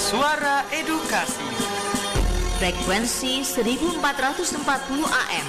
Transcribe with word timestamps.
Suara 0.00 0.64
Edukasi 0.72 1.44
Frekuensi 2.56 3.44
1440 3.44 4.56
AM 5.04 5.46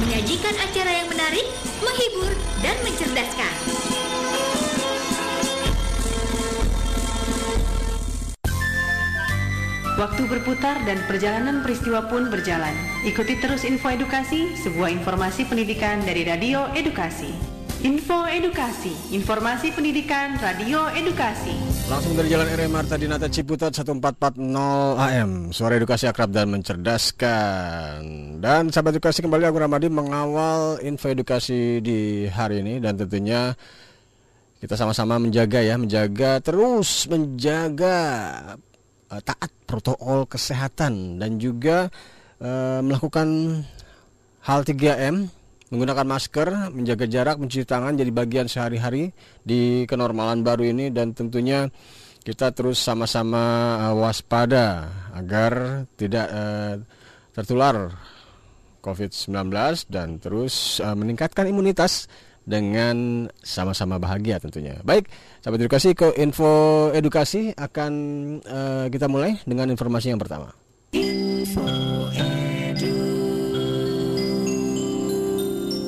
Menyajikan 0.00 0.56
acara 0.56 0.92
yang 0.96 1.12
menarik, 1.12 1.44
menghibur, 1.84 2.32
dan 2.64 2.72
mencerdaskan 2.80 3.52
Waktu 10.00 10.22
berputar 10.24 10.80
dan 10.88 11.04
perjalanan 11.04 11.60
peristiwa 11.64 12.04
pun 12.08 12.28
berjalan. 12.28 12.72
Ikuti 13.04 13.40
terus 13.40 13.64
info 13.64 13.88
edukasi, 13.88 14.52
sebuah 14.60 14.92
informasi 14.92 15.48
pendidikan 15.48 16.04
dari 16.04 16.24
Radio 16.28 16.68
Edukasi. 16.76 17.45
Info 17.84 18.24
Edukasi, 18.24 18.88
informasi 19.12 19.68
pendidikan 19.68 20.40
Radio 20.40 20.88
Edukasi. 20.96 21.52
Langsung 21.92 22.16
dari 22.16 22.32
Jalan 22.32 22.48
RM 22.48 22.72
Marta 22.72 22.96
Dinata 22.96 23.28
Ciputat 23.28 23.76
1440 23.76 24.96
AM. 24.96 25.52
Suara 25.52 25.76
edukasi 25.76 26.08
akrab 26.08 26.32
dan 26.32 26.48
mencerdaskan. 26.56 28.00
Dan 28.40 28.72
sahabat 28.72 28.96
edukasi 28.96 29.20
kembali 29.20 29.44
aku 29.44 29.60
Ramadi 29.60 29.92
mengawal 29.92 30.80
info 30.88 31.12
edukasi 31.12 31.84
di 31.84 32.24
hari 32.24 32.64
ini 32.64 32.80
dan 32.80 32.96
tentunya 32.96 33.52
kita 34.56 34.72
sama-sama 34.72 35.20
menjaga 35.20 35.60
ya, 35.60 35.76
menjaga 35.76 36.40
terus 36.40 37.04
menjaga 37.12 37.96
uh, 39.12 39.20
taat 39.20 39.52
protokol 39.68 40.24
kesehatan 40.24 41.20
dan 41.20 41.36
juga 41.36 41.92
uh, 42.40 42.80
melakukan 42.80 43.60
hal 44.48 44.64
3M 44.64 45.28
menggunakan 45.70 46.06
masker, 46.06 46.70
menjaga 46.70 47.06
jarak, 47.10 47.36
mencuci 47.42 47.66
tangan 47.66 47.98
jadi 47.98 48.10
bagian 48.14 48.46
sehari-hari 48.46 49.10
di 49.42 49.82
kenormalan 49.90 50.46
baru 50.46 50.70
ini 50.70 50.94
dan 50.94 51.10
tentunya 51.10 51.66
kita 52.26 52.50
terus 52.50 52.82
sama-sama 52.82 53.42
uh, 53.86 53.94
waspada 53.98 54.90
agar 55.14 55.86
tidak 55.94 56.26
uh, 56.30 56.74
tertular 57.30 57.94
COVID-19 58.82 59.50
dan 59.90 60.18
terus 60.18 60.82
uh, 60.82 60.94
meningkatkan 60.94 61.46
imunitas 61.50 62.10
dengan 62.46 63.26
sama-sama 63.42 63.98
bahagia 63.98 64.38
tentunya. 64.38 64.78
Baik, 64.86 65.10
sahabat 65.42 65.66
edukasi 65.66 65.98
ke 65.98 66.14
info 66.18 66.90
edukasi 66.94 67.50
akan 67.58 67.92
uh, 68.46 68.86
kita 68.86 69.10
mulai 69.10 69.38
dengan 69.42 69.70
informasi 69.74 70.14
yang 70.14 70.22
pertama. 70.22 70.54
Info 70.94 71.95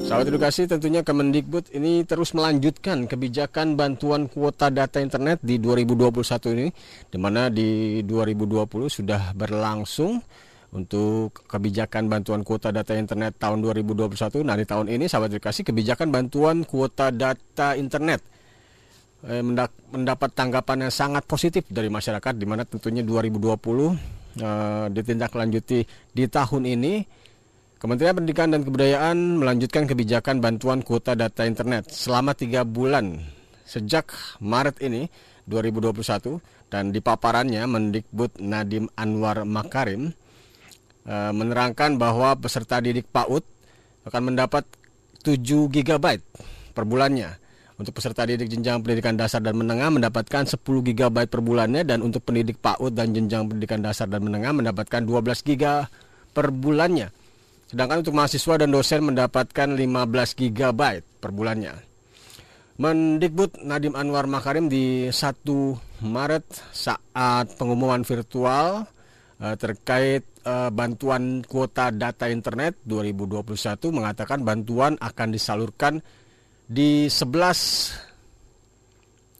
Sahabat 0.08 0.32
edukasi 0.32 0.64
tentunya 0.64 1.04
Kemendikbud 1.04 1.68
ini 1.76 2.00
terus 2.00 2.32
melanjutkan 2.32 3.04
kebijakan 3.04 3.76
bantuan 3.76 4.24
kuota 4.24 4.72
data 4.72 5.04
internet 5.04 5.36
di 5.44 5.60
2021 5.60 6.56
ini 6.56 6.72
di 7.12 7.18
mana 7.20 7.52
di 7.52 8.00
2020 8.08 8.88
sudah 8.88 9.36
berlangsung 9.36 10.24
untuk 10.72 11.44
kebijakan 11.44 12.08
bantuan 12.08 12.40
kuota 12.40 12.72
data 12.72 12.96
internet 12.96 13.36
tahun 13.36 13.60
2021. 13.60 14.48
Nah, 14.48 14.56
di 14.56 14.64
tahun 14.64 14.88
ini 14.88 15.12
sahabat 15.12 15.36
edukasi 15.36 15.60
kebijakan 15.60 16.08
bantuan 16.08 16.64
kuota 16.64 17.12
data 17.12 17.76
internet 17.76 18.24
eh, 19.28 19.44
mendapat 19.92 20.32
tanggapan 20.32 20.88
yang 20.88 20.92
sangat 20.92 21.28
positif 21.28 21.68
dari 21.68 21.92
masyarakat 21.92 22.32
di 22.32 22.48
mana 22.48 22.64
tentunya 22.64 23.04
2020 23.04 23.44
eh, 24.40 24.86
ditindaklanjuti 24.88 25.78
di 26.16 26.24
tahun 26.32 26.64
ini 26.64 26.94
Kementerian 27.78 28.18
Pendidikan 28.18 28.50
dan 28.50 28.66
Kebudayaan 28.66 29.38
melanjutkan 29.38 29.86
kebijakan 29.86 30.42
bantuan 30.42 30.82
kuota 30.82 31.14
data 31.14 31.46
internet 31.46 31.94
selama 31.94 32.34
tiga 32.34 32.66
bulan 32.66 33.22
sejak 33.62 34.10
Maret 34.42 34.82
ini 34.82 35.06
2021 35.46 36.42
dan 36.68 36.90
di 36.90 36.98
paparannya 36.98 37.62
Mendikbud 37.70 38.42
Nadim 38.42 38.90
Anwar 38.98 39.46
Makarim 39.46 40.10
Eh, 41.08 41.32
menerangkan 41.32 41.96
bahwa 41.96 42.36
peserta 42.36 42.84
didik 42.84 43.08
PAUD 43.08 43.40
akan 44.04 44.22
mendapat 44.28 44.68
7 45.24 45.72
GB 45.72 46.04
per 46.76 46.84
bulannya. 46.84 47.32
Untuk 47.80 47.96
peserta 47.96 48.28
didik 48.28 48.52
jenjang 48.52 48.84
pendidikan 48.84 49.16
dasar 49.16 49.40
dan 49.40 49.56
menengah 49.56 49.88
mendapatkan 49.88 50.44
10 50.44 50.60
GB 50.84 51.16
per 51.24 51.40
bulannya 51.40 51.88
dan 51.88 52.04
untuk 52.04 52.28
pendidik 52.28 52.60
PAUD 52.60 52.92
dan 52.92 53.16
jenjang 53.16 53.48
pendidikan 53.48 53.80
dasar 53.80 54.04
dan 54.04 54.20
menengah 54.20 54.52
mendapatkan 54.52 55.00
12 55.00 55.40
GB 55.48 55.64
per 56.36 56.52
bulannya. 56.52 57.08
Sedangkan 57.68 58.00
untuk 58.00 58.16
mahasiswa 58.16 58.54
dan 58.56 58.72
dosen 58.72 59.04
mendapatkan 59.04 59.68
15 59.76 60.40
GB 60.40 60.80
per 61.20 61.30
bulannya. 61.36 61.76
Mendikbud 62.80 63.60
Nadim 63.60 63.92
Anwar 63.92 64.24
Makarim 64.24 64.72
di 64.72 65.12
1 65.12 65.44
Maret 66.00 66.46
saat 66.72 67.58
pengumuman 67.60 68.06
virtual 68.06 68.86
uh, 69.42 69.56
terkait 69.58 70.24
uh, 70.46 70.70
bantuan 70.70 71.42
kuota 71.42 71.90
data 71.90 72.30
internet 72.30 72.78
2021 72.86 73.82
mengatakan 73.90 74.46
bantuan 74.46 74.94
akan 74.96 75.28
disalurkan 75.34 76.00
di 76.68 77.10
11 77.10 77.26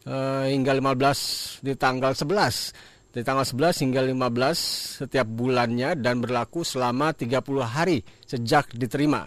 uh, 0.04 0.44
eh, 0.44 0.44
hingga 0.52 0.72
15 0.74 1.62
di 1.62 1.72
tanggal 1.78 2.12
11 2.18 2.97
di 3.18 3.26
tanggal 3.26 3.42
11 3.42 3.82
hingga 3.82 4.00
15 4.06 5.02
setiap 5.02 5.26
bulannya 5.26 5.98
dan 5.98 6.22
berlaku 6.22 6.62
selama 6.62 7.10
30 7.10 7.42
hari 7.66 8.06
sejak 8.22 8.70
diterima. 8.78 9.26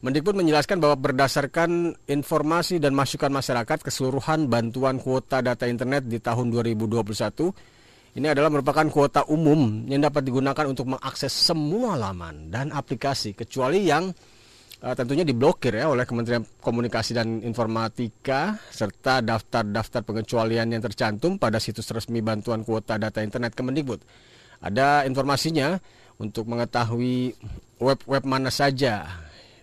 Mendikbud 0.00 0.32
menjelaskan 0.32 0.80
bahwa 0.80 0.96
berdasarkan 0.96 1.92
informasi 2.08 2.80
dan 2.80 2.96
masukan 2.96 3.28
masyarakat 3.28 3.84
keseluruhan 3.84 4.48
bantuan 4.48 4.96
kuota 4.96 5.44
data 5.44 5.68
internet 5.68 6.08
di 6.08 6.16
tahun 6.16 6.48
2021 6.48 8.16
ini 8.16 8.26
adalah 8.26 8.50
merupakan 8.50 8.88
kuota 8.90 9.28
umum 9.30 9.86
yang 9.86 10.02
dapat 10.02 10.26
digunakan 10.26 10.66
untuk 10.66 10.96
mengakses 10.96 11.30
semua 11.30 11.94
laman 11.94 12.50
dan 12.50 12.74
aplikasi 12.74 13.38
kecuali 13.38 13.86
yang 13.86 14.10
uh, 14.82 14.94
tentunya 14.96 15.24
diblokir 15.24 15.74
ya 15.76 15.88
oleh 15.88 16.06
Kementerian 16.08 16.44
Komunikasi 16.60 17.14
dan 17.16 17.40
Informatika 17.44 18.58
serta 18.72 19.20
daftar-daftar 19.20 20.02
pengecualian 20.04 20.72
yang 20.72 20.82
tercantum 20.82 21.36
pada 21.36 21.60
situs 21.60 21.90
resmi 21.92 22.22
bantuan 22.24 22.64
kuota 22.64 22.96
data 22.96 23.22
internet 23.22 23.54
Kemendikbud. 23.56 24.00
Ada 24.60 25.08
informasinya 25.08 25.80
untuk 26.20 26.44
mengetahui 26.48 27.34
web-web 27.80 28.24
mana 28.28 28.50
saja 28.52 29.08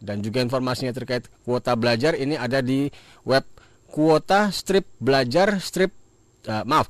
dan 0.01 0.21
juga 0.25 0.41
informasinya 0.41 0.93
terkait 0.93 1.29
kuota 1.45 1.75
belajar 1.77 2.15
ini 2.17 2.37
ada 2.37 2.61
di 2.61 2.89
web 3.25 3.43
kuota 3.89 4.51
strip 4.53 4.85
belajar 4.97 5.59
strip 5.61 5.91
uh, 6.49 6.63
maaf 6.65 6.89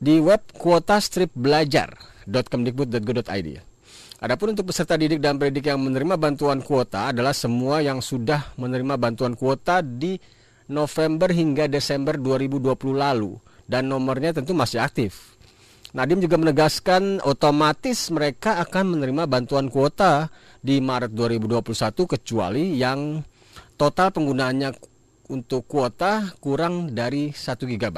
di 0.00 0.20
web 0.22 0.40
kuota 0.54 1.00
strip 1.02 1.30
belajar.kemdikbud.go.id. 1.36 3.69
Adapun 4.20 4.52
untuk 4.52 4.68
peserta 4.68 5.00
didik 5.00 5.16
dan 5.16 5.40
pendidik 5.40 5.72
yang 5.72 5.80
menerima 5.80 6.20
bantuan 6.20 6.60
kuota 6.60 7.08
adalah 7.08 7.32
semua 7.32 7.80
yang 7.80 8.04
sudah 8.04 8.52
menerima 8.60 9.00
bantuan 9.00 9.32
kuota 9.32 9.80
di 9.80 10.20
November 10.68 11.32
hingga 11.32 11.64
Desember 11.72 12.20
2020 12.20 12.68
lalu 13.00 13.40
dan 13.64 13.88
nomornya 13.88 14.36
tentu 14.36 14.52
masih 14.52 14.84
aktif. 14.84 15.40
Nadim 15.96 16.20
juga 16.20 16.36
menegaskan 16.36 17.24
otomatis 17.24 18.12
mereka 18.12 18.60
akan 18.60 18.94
menerima 18.94 19.24
bantuan 19.24 19.72
kuota 19.72 20.28
di 20.60 20.84
Maret 20.84 21.16
2021 21.16 21.64
kecuali 22.04 22.76
yang 22.76 23.24
total 23.80 24.12
penggunaannya 24.12 24.76
untuk 25.32 25.64
kuota 25.64 26.36
kurang 26.44 26.92
dari 26.92 27.32
1 27.32 27.56
GB. 27.56 27.96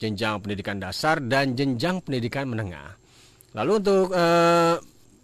jenjang 0.00 0.40
pendidikan 0.40 0.80
dasar 0.80 1.20
dan 1.20 1.52
jenjang 1.52 2.00
pendidikan 2.00 2.48
menengah. 2.48 2.96
Lalu 3.52 3.84
untuk 3.84 4.16
uh, 4.16 4.80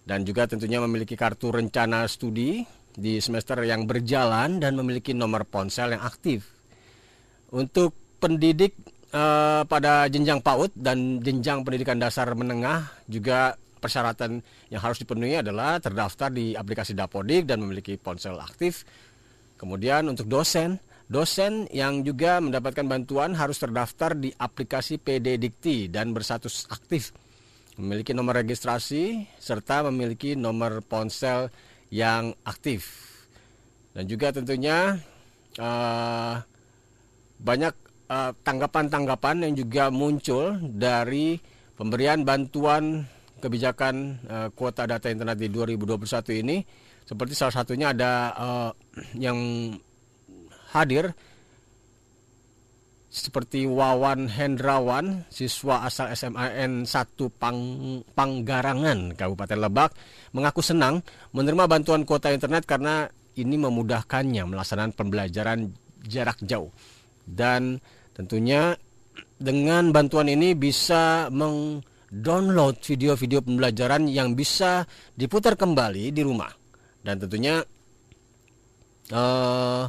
dan 0.07 0.24
juga 0.24 0.48
tentunya 0.48 0.80
memiliki 0.80 1.19
kartu 1.19 1.51
rencana 1.51 2.07
studi 2.07 2.63
di 2.95 3.19
semester 3.19 3.59
yang 3.68 3.83
berjalan 3.83 4.63
dan 4.63 4.80
memiliki 4.80 5.12
nomor 5.12 5.44
ponsel 5.44 5.92
yang 5.94 6.01
aktif. 6.01 6.48
Untuk 7.51 7.92
pendidik 8.24 8.74
eh, 9.12 9.62
pada 9.68 10.07
jenjang 10.07 10.39
PAUD 10.39 10.71
dan 10.80 11.19
jenjang 11.19 11.68
pendidikan 11.68 12.00
dasar 12.00 12.31
menengah 12.33 12.88
juga 13.06 13.59
persyaratan 13.77 14.42
yang 14.74 14.81
harus 14.81 14.98
dipenuhi 15.04 15.38
adalah 15.38 15.77
terdaftar 15.77 16.33
di 16.33 16.57
aplikasi 16.57 16.98
Dapodik 16.98 17.45
dan 17.45 17.62
memiliki 17.62 18.00
ponsel 18.00 18.39
aktif. 18.39 18.88
Kemudian 19.59 20.09
untuk 20.09 20.25
dosen, 20.25 20.81
dosen 21.06 21.69
yang 21.69 22.01
juga 22.01 22.42
mendapatkan 22.42 22.88
bantuan 22.88 23.38
harus 23.38 23.62
terdaftar 23.62 24.18
di 24.18 24.33
aplikasi 24.33 24.98
PD 24.98 25.38
Dikti 25.38 25.92
dan 25.92 26.15
berstatus 26.15 26.65
aktif. 26.74 27.13
Memiliki 27.78 28.12
nomor 28.12 28.42
registrasi 28.42 29.30
serta 29.38 29.86
memiliki 29.86 30.34
nomor 30.34 30.82
ponsel 30.82 31.54
yang 31.94 32.34
aktif. 32.42 32.90
Dan 33.94 34.10
juga 34.10 34.34
tentunya 34.34 34.98
uh, 35.62 36.36
banyak 37.38 37.74
uh, 38.10 38.32
tanggapan-tanggapan 38.42 39.46
yang 39.50 39.54
juga 39.54 39.94
muncul 39.94 40.58
dari 40.62 41.38
pemberian 41.78 42.26
bantuan 42.26 43.06
kebijakan 43.38 44.18
uh, 44.26 44.48
kuota 44.58 44.90
data 44.90 45.14
internet 45.14 45.38
di 45.38 45.48
2021 45.54 46.42
ini 46.42 46.58
seperti 47.06 47.34
salah 47.38 47.56
satunya 47.62 47.94
ada 47.94 48.34
uh, 48.34 48.72
yang 49.16 49.38
hadir 50.74 51.14
seperti 53.07 53.63
Wawan 53.63 54.27
Hendrawan, 54.27 55.24
siswa 55.31 55.88
asal 55.88 56.12
SMAN 56.12 56.83
1 56.83 57.39
Pang, 57.39 57.59
Panggarangan, 58.12 59.15
Kabupaten 59.15 59.59
Lebak, 59.63 59.95
mengaku 60.36 60.59
senang 60.59 61.00
menerima 61.31 61.71
bantuan 61.71 62.04
kuota 62.04 62.36
internet 62.36 62.68
karena 62.68 63.07
ini 63.39 63.56
memudahkannya 63.56 64.44
melaksanakan 64.51 64.92
pembelajaran 64.92 65.71
jarak 66.04 66.38
jauh. 66.44 66.68
Dan 67.24 67.80
tentunya 68.12 68.75
dengan 69.39 69.95
bantuan 69.95 70.27
ini 70.27 70.51
bisa 70.57 71.31
mengdownload 71.31 72.83
video-video 72.83 73.39
pembelajaran 73.39 74.09
yang 74.12 74.36
bisa 74.36 74.83
diputar 75.15 75.56
kembali 75.56 76.12
di 76.12 76.21
rumah. 76.27 76.51
Dan 77.00 77.24
tentunya 77.24 77.63
uh, 79.15 79.83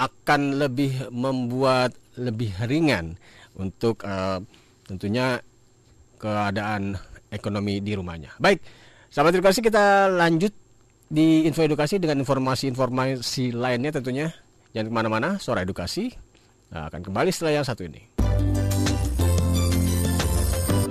akan 0.00 0.56
lebih 0.56 1.12
membuat 1.12 1.92
lebih 2.16 2.56
ringan 2.64 3.20
untuk 3.60 4.00
uh, 4.08 4.40
tentunya 4.88 5.44
keadaan 6.16 6.96
ekonomi 7.28 7.84
di 7.84 7.92
rumahnya. 7.92 8.32
Baik, 8.40 8.64
sahabat 9.12 9.36
edukasi 9.36 9.60
kita 9.60 10.08
lanjut 10.08 10.56
di 11.10 11.44
info 11.44 11.60
edukasi 11.66 12.00
dengan 12.00 12.24
informasi-informasi 12.24 13.52
lainnya 13.52 13.92
tentunya. 13.92 14.32
Jangan 14.72 14.86
ke 14.86 14.94
mana-mana, 14.94 15.28
suara 15.42 15.66
edukasi 15.66 16.14
nah, 16.70 16.86
akan 16.88 17.02
kembali 17.02 17.30
setelah 17.34 17.60
yang 17.60 17.66
satu 17.66 17.82
ini. 17.84 18.06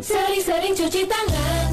Sering-sering 0.03 0.73
cuci 0.75 1.01
tangan, 1.07 1.67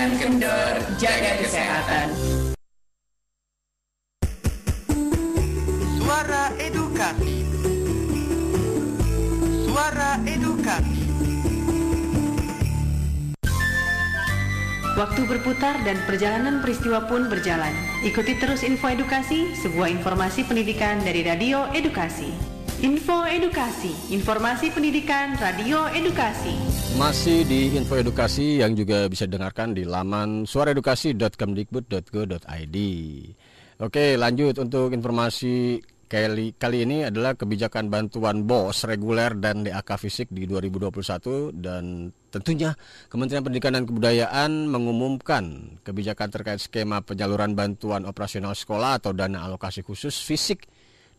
Jangan 0.00 0.16
kendor, 0.16 0.74
jaga 0.96 1.32
kesehatan. 1.44 2.08
Suara 6.00 6.56
edukasi. 6.56 7.36
Suara 9.68 10.16
edukasi. 10.24 11.04
Waktu 14.96 15.20
berputar 15.28 15.76
dan 15.84 16.00
perjalanan 16.08 16.64
peristiwa 16.64 17.04
pun 17.04 17.28
berjalan. 17.28 17.76
Ikuti 18.00 18.40
terus 18.40 18.64
info 18.64 18.88
edukasi, 18.88 19.52
sebuah 19.52 19.92
informasi 20.00 20.48
pendidikan 20.48 21.04
dari 21.04 21.28
Radio 21.28 21.68
Edukasi. 21.76 22.49
Info 22.80 23.28
Edukasi, 23.28 23.92
informasi 24.08 24.72
pendidikan 24.72 25.36
Radio 25.36 25.84
Edukasi. 25.92 26.56
Masih 26.96 27.44
di 27.44 27.76
info 27.76 28.00
edukasi 28.00 28.64
yang 28.64 28.72
juga 28.72 29.04
bisa 29.04 29.28
didengarkan 29.28 29.76
di 29.76 29.84
laman 29.84 30.48
suaraedukasi.kemdikbud.go.id. 30.48 32.76
Oke, 33.84 34.16
lanjut 34.16 34.64
untuk 34.64 34.96
informasi 34.96 35.84
kali 36.08 36.56
kali 36.56 36.88
ini 36.88 37.04
adalah 37.04 37.36
kebijakan 37.36 37.92
bantuan 37.92 38.48
BOS 38.48 38.88
reguler 38.88 39.36
dan 39.36 39.60
DAK 39.60 40.00
fisik 40.00 40.32
di 40.32 40.48
2021 40.48 41.60
dan 41.60 42.08
tentunya 42.32 42.72
Kementerian 43.12 43.44
Pendidikan 43.44 43.76
dan 43.76 43.84
Kebudayaan 43.84 44.72
mengumumkan 44.72 45.76
kebijakan 45.84 46.32
terkait 46.32 46.64
skema 46.64 47.04
penyaluran 47.04 47.52
bantuan 47.52 48.08
operasional 48.08 48.56
sekolah 48.56 49.04
atau 49.04 49.12
dana 49.12 49.44
alokasi 49.44 49.84
khusus 49.84 50.16
fisik 50.16 50.64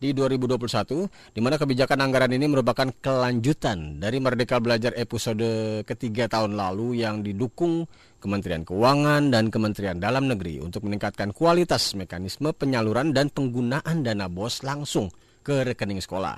di 0.02 0.10
2021 0.10 1.30
di 1.30 1.38
mana 1.38 1.54
kebijakan 1.54 2.02
anggaran 2.02 2.34
ini 2.34 2.50
merupakan 2.50 2.90
kelanjutan 2.98 4.02
dari 4.02 4.18
Merdeka 4.18 4.58
Belajar 4.58 4.90
episode 4.98 5.46
ketiga 5.86 6.26
tahun 6.26 6.58
lalu 6.58 7.06
yang 7.06 7.22
didukung 7.22 7.86
Kementerian 8.18 8.66
Keuangan 8.66 9.30
dan 9.30 9.46
Kementerian 9.54 10.02
Dalam 10.02 10.26
Negeri 10.26 10.58
untuk 10.58 10.90
meningkatkan 10.90 11.30
kualitas 11.30 11.94
mekanisme 11.94 12.50
penyaluran 12.50 13.14
dan 13.14 13.30
penggunaan 13.30 14.02
dana 14.02 14.26
BOS 14.26 14.66
langsung 14.66 15.06
ke 15.46 15.62
rekening 15.62 16.02
sekolah. 16.02 16.34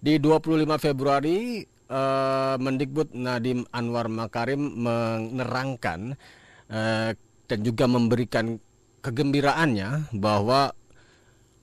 Di 0.00 0.16
25 0.16 0.64
Februari 0.80 1.60
eh, 1.68 2.56
Mendikbud 2.56 3.12
Nadim 3.12 3.68
Anwar 3.76 4.08
Makarim 4.08 4.72
menerangkan 4.80 6.16
eh, 6.72 7.12
dan 7.44 7.58
juga 7.60 7.84
memberikan 7.84 8.56
kegembiraannya 9.04 10.16
bahwa 10.16 10.72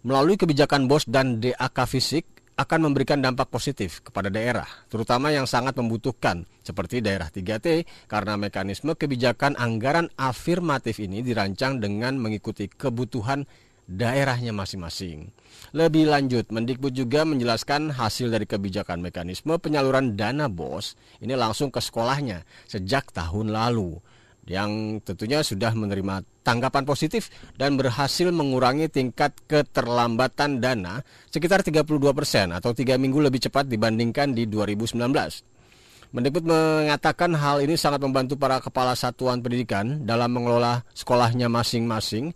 melalui 0.02 0.38
kebijakan 0.38 0.90
BOS 0.90 1.10
dan 1.10 1.38
DAK 1.42 1.78
fisik 1.86 2.26
akan 2.60 2.92
memberikan 2.92 3.18
dampak 3.18 3.50
positif 3.50 4.06
kepada 4.06 4.30
daerah, 4.30 4.68
terutama 4.86 5.34
yang 5.34 5.50
sangat 5.50 5.74
membutuhkan, 5.82 6.46
seperti 6.62 7.02
daerah 7.02 7.32
3T, 7.32 7.88
karena 8.06 8.38
mekanisme 8.38 8.94
kebijakan 8.94 9.58
anggaran 9.58 10.14
afirmatif 10.14 11.02
ini 11.02 11.26
dirancang 11.26 11.82
dengan 11.82 12.22
mengikuti 12.22 12.70
kebutuhan 12.70 13.50
daerahnya 13.90 14.54
masing-masing. 14.54 15.34
Lebih 15.76 16.08
lanjut, 16.08 16.48
Mendikbud 16.54 16.96
juga 16.96 17.28
menjelaskan 17.28 17.92
hasil 17.92 18.32
dari 18.32 18.46
kebijakan 18.48 19.04
mekanisme 19.04 19.58
penyaluran 19.58 20.16
dana 20.16 20.48
BOS 20.48 20.96
ini 21.20 21.34
langsung 21.36 21.74
ke 21.74 21.84
sekolahnya 21.84 22.48
sejak 22.70 23.12
tahun 23.12 23.52
lalu. 23.52 24.00
Yang 24.50 24.98
tentunya 25.06 25.46
sudah 25.46 25.70
menerima 25.78 26.26
tanggapan 26.42 26.82
positif 26.82 27.30
dan 27.54 27.78
berhasil 27.78 28.34
mengurangi 28.34 28.90
tingkat 28.90 29.38
keterlambatan 29.46 30.58
dana 30.58 31.06
sekitar 31.30 31.62
32 31.62 31.86
persen 32.18 32.50
atau 32.50 32.74
tiga 32.74 32.98
minggu 32.98 33.22
lebih 33.22 33.38
cepat 33.46 33.70
dibandingkan 33.70 34.34
di 34.34 34.50
2019. 34.50 34.98
Mendikbud 36.12 36.44
mengatakan 36.44 37.32
hal 37.40 37.64
ini 37.64 37.80
sangat 37.80 38.04
membantu 38.04 38.36
para 38.36 38.60
kepala 38.60 38.98
satuan 39.00 39.40
pendidikan 39.40 40.04
dalam 40.04 40.34
mengelola 40.34 40.84
sekolahnya 40.92 41.48
masing-masing. 41.48 42.36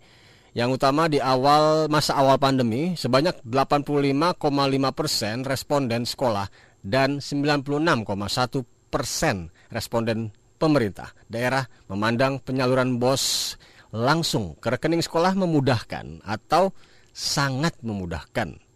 Yang 0.56 0.80
utama 0.80 1.04
di 1.12 1.20
awal 1.20 1.84
masa 1.92 2.16
awal 2.16 2.40
pandemi, 2.40 2.96
sebanyak 2.96 3.44
85,5 3.44 4.40
persen 4.96 5.44
responden 5.44 6.08
sekolah 6.08 6.48
dan 6.80 7.20
96,1 7.20 8.64
persen 8.88 9.52
responden 9.68 10.32
pemerintah 10.56 11.12
daerah 11.28 11.64
memandang 11.86 12.40
penyaluran 12.40 12.96
BOS 12.96 13.56
langsung 13.94 14.58
ke 14.58 14.72
rekening 14.72 15.04
sekolah 15.04 15.36
memudahkan 15.38 16.24
atau 16.26 16.74
sangat 17.14 17.78
memudahkan. 17.80 18.66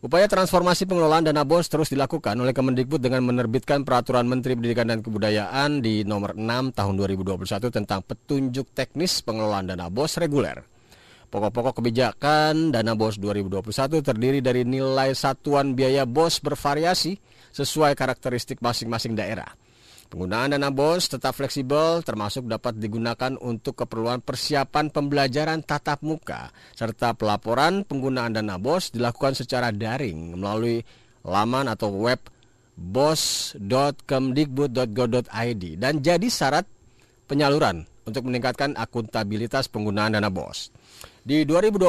Upaya 0.00 0.24
transformasi 0.32 0.88
pengelolaan 0.88 1.28
dana 1.28 1.44
BOS 1.44 1.68
terus 1.68 1.92
dilakukan 1.92 2.32
oleh 2.32 2.56
Kemendikbud 2.56 3.04
dengan 3.04 3.20
menerbitkan 3.20 3.84
Peraturan 3.84 4.24
Menteri 4.24 4.56
Pendidikan 4.56 4.88
dan 4.88 5.04
Kebudayaan 5.04 5.84
di 5.84 6.08
nomor 6.08 6.32
6 6.40 6.72
tahun 6.72 6.94
2021 6.96 7.68
tentang 7.68 8.00
petunjuk 8.00 8.72
teknis 8.72 9.20
pengelolaan 9.20 9.68
dana 9.68 9.92
BOS 9.92 10.16
reguler. 10.24 10.64
Pokok-pokok 11.28 11.84
kebijakan 11.84 12.72
dana 12.72 12.96
BOS 12.96 13.20
2021 13.20 14.00
terdiri 14.00 14.40
dari 14.40 14.64
nilai 14.64 15.12
satuan 15.12 15.76
biaya 15.76 16.08
BOS 16.08 16.40
bervariasi 16.48 17.20
sesuai 17.52 17.92
karakteristik 17.92 18.64
masing-masing 18.64 19.12
daerah. 19.12 19.52
Penggunaan 20.10 20.50
dana 20.50 20.74
BOS 20.74 21.14
tetap 21.14 21.38
fleksibel 21.38 22.02
termasuk 22.02 22.50
dapat 22.50 22.74
digunakan 22.82 23.30
untuk 23.38 23.86
keperluan 23.86 24.18
persiapan 24.18 24.90
pembelajaran 24.90 25.62
tatap 25.62 26.02
muka 26.02 26.50
serta 26.74 27.14
pelaporan 27.14 27.86
penggunaan 27.86 28.34
dana 28.34 28.58
BOS 28.58 28.90
dilakukan 28.90 29.38
secara 29.38 29.70
daring 29.70 30.34
melalui 30.34 30.82
laman 31.22 31.70
atau 31.70 31.94
web 31.94 32.18
bos.kemdikbud.go.id 32.74 35.64
dan 35.78 36.02
jadi 36.02 36.26
syarat 36.26 36.66
penyaluran 37.30 37.86
untuk 38.02 38.26
meningkatkan 38.26 38.74
akuntabilitas 38.74 39.70
penggunaan 39.70 40.18
dana 40.18 40.26
BOS. 40.26 40.74
Di 41.22 41.46
2021 41.46 41.86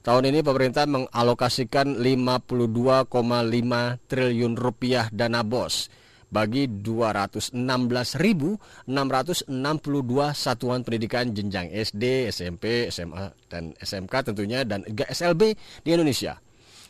tahun 0.00 0.24
ini 0.24 0.40
pemerintah 0.40 0.88
mengalokasikan 0.88 2.00
52,5 2.00 3.12
triliun 4.08 4.56
rupiah 4.56 5.12
dana 5.12 5.44
BOS 5.44 6.00
bagi 6.30 6.70
216.662 6.70 8.54
satuan 10.32 10.80
pendidikan 10.86 11.34
jenjang 11.34 11.74
SD, 11.74 12.30
SMP, 12.30 12.86
SMA, 12.88 13.34
dan 13.50 13.74
SMK 13.76 14.30
tentunya 14.30 14.62
dan 14.62 14.86
juga 14.86 15.10
SLB 15.10 15.58
di 15.82 15.90
Indonesia. 15.90 16.38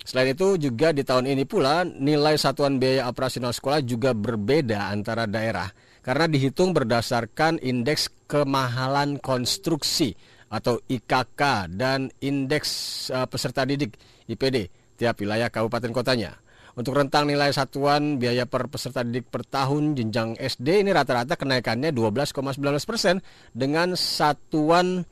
Selain 0.00 0.32
itu 0.32 0.56
juga 0.56 0.96
di 0.96 1.04
tahun 1.04 1.28
ini 1.28 1.44
pula 1.44 1.84
nilai 1.84 2.40
satuan 2.40 2.80
biaya 2.80 3.08
operasional 3.08 3.52
sekolah 3.52 3.84
juga 3.84 4.16
berbeda 4.16 4.88
antara 4.88 5.28
daerah 5.28 5.68
karena 6.00 6.24
dihitung 6.24 6.72
berdasarkan 6.72 7.60
indeks 7.60 8.08
kemahalan 8.24 9.20
konstruksi 9.20 10.16
atau 10.50 10.80
IKK 10.88 11.68
dan 11.76 12.08
indeks 12.24 13.06
uh, 13.12 13.28
peserta 13.28 13.68
didik 13.68 13.94
IPD 14.26 14.72
tiap 14.96 15.20
wilayah 15.20 15.52
kabupaten 15.52 15.92
kotanya. 15.92 16.32
Untuk 16.80 16.96
rentang 16.96 17.28
nilai 17.28 17.52
satuan 17.52 18.16
biaya 18.16 18.48
per 18.48 18.64
peserta 18.72 19.04
didik 19.04 19.28
per 19.28 19.44
tahun 19.44 19.92
jenjang 19.92 20.40
SD 20.40 20.80
ini 20.80 20.96
rata-rata 20.96 21.36
kenaikannya 21.36 21.92
12,19 21.92 22.56
persen 22.88 23.20
dengan 23.52 23.92
satuan 24.00 25.04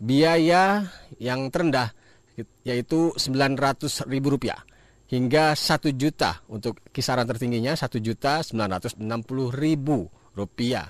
biaya 0.00 0.88
yang 1.20 1.52
terendah 1.52 1.92
yaitu 2.64 3.12
900 3.20 4.08
ribu 4.08 4.32
rupiah 4.32 4.64
hingga 5.12 5.52
1 5.52 5.92
juta 5.92 6.40
untuk 6.48 6.80
kisaran 6.88 7.28
tertingginya 7.28 7.76
1 7.76 8.00
juta 8.00 8.40
960 8.40 9.04
ribu 9.52 10.08
rupiah. 10.32 10.88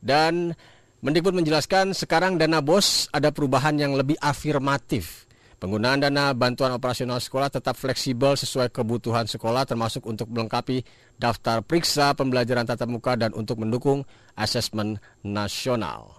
Dan 0.00 0.56
Mendikbud 1.04 1.36
menjelaskan 1.36 1.92
sekarang 1.92 2.40
dana 2.40 2.64
BOS 2.64 3.12
ada 3.12 3.28
perubahan 3.34 3.76
yang 3.76 3.92
lebih 3.98 4.16
afirmatif 4.22 5.28
Penggunaan 5.62 6.02
dana 6.02 6.34
bantuan 6.34 6.74
operasional 6.74 7.22
sekolah 7.22 7.46
tetap 7.46 7.78
fleksibel 7.78 8.34
sesuai 8.34 8.74
kebutuhan 8.74 9.30
sekolah 9.30 9.62
termasuk 9.62 10.02
untuk 10.10 10.26
melengkapi 10.26 10.82
daftar 11.14 11.62
periksa 11.62 12.18
pembelajaran 12.18 12.66
tatap 12.66 12.90
muka 12.90 13.14
dan 13.14 13.30
untuk 13.30 13.62
mendukung 13.62 14.02
asesmen 14.34 14.98
nasional. 15.22 16.18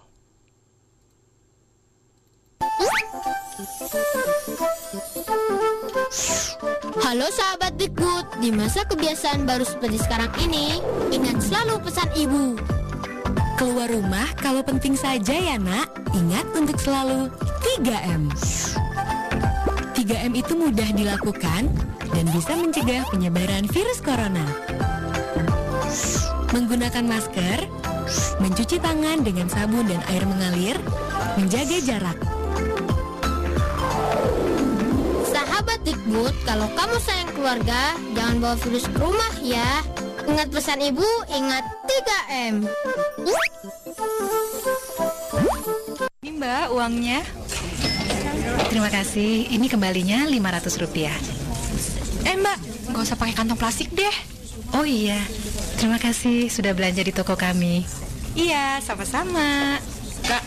Halo 7.04 7.28
sahabat 7.28 7.76
Dikbud, 7.76 8.40
di 8.40 8.48
masa 8.48 8.88
kebiasaan 8.88 9.44
baru 9.44 9.68
seperti 9.68 10.00
sekarang 10.00 10.32
ini, 10.40 10.80
ingat 11.12 11.36
selalu 11.44 11.84
pesan 11.84 12.08
ibu. 12.16 12.56
Keluar 13.60 13.92
rumah 13.92 14.24
kalau 14.40 14.64
penting 14.64 14.96
saja 14.96 15.36
ya 15.36 15.60
nak, 15.60 15.92
ingat 16.16 16.48
untuk 16.56 16.80
selalu 16.80 17.28
3M. 17.60 18.32
3M 20.04 20.36
itu 20.36 20.52
mudah 20.52 20.84
dilakukan 20.92 21.64
dan 22.12 22.24
bisa 22.36 22.52
mencegah 22.60 23.08
penyebaran 23.08 23.64
virus 23.72 24.04
corona. 24.04 24.44
Menggunakan 26.52 27.08
masker, 27.08 27.64
mencuci 28.36 28.84
tangan 28.84 29.24
dengan 29.24 29.48
sabun 29.48 29.88
dan 29.88 30.04
air 30.12 30.28
mengalir, 30.28 30.76
menjaga 31.40 31.80
jarak. 31.80 32.18
Sahabat 35.32 35.80
Dikbud, 35.88 36.36
kalau 36.44 36.68
kamu 36.76 36.96
sayang 37.00 37.30
keluarga, 37.32 37.96
jangan 38.12 38.36
bawa 38.44 38.56
virus 38.60 38.84
ke 38.84 39.00
rumah 39.00 39.32
ya. 39.40 39.80
Ingat 40.28 40.52
pesan 40.52 40.84
ibu, 40.84 41.08
ingat 41.32 41.64
3M. 41.88 42.54
Ini 46.20 46.30
mbak 46.36 46.76
uangnya. 46.76 47.24
Terima 48.70 48.90
kasih. 48.90 49.50
Ini 49.50 49.66
kembalinya 49.70 50.26
500 50.26 50.82
rupiah. 50.82 51.16
Eh 52.24 52.34
mbak, 52.38 52.58
nggak 52.90 53.02
usah 53.04 53.18
pakai 53.18 53.34
kantong 53.36 53.60
plastik 53.60 53.92
deh. 53.92 54.16
Oh 54.74 54.82
iya, 54.82 55.22
terima 55.78 56.02
kasih 56.02 56.50
sudah 56.50 56.74
belanja 56.74 57.04
di 57.04 57.14
toko 57.14 57.38
kami. 57.38 57.86
Iya, 58.34 58.82
sama-sama. 58.82 59.78
Kak, 60.26 60.42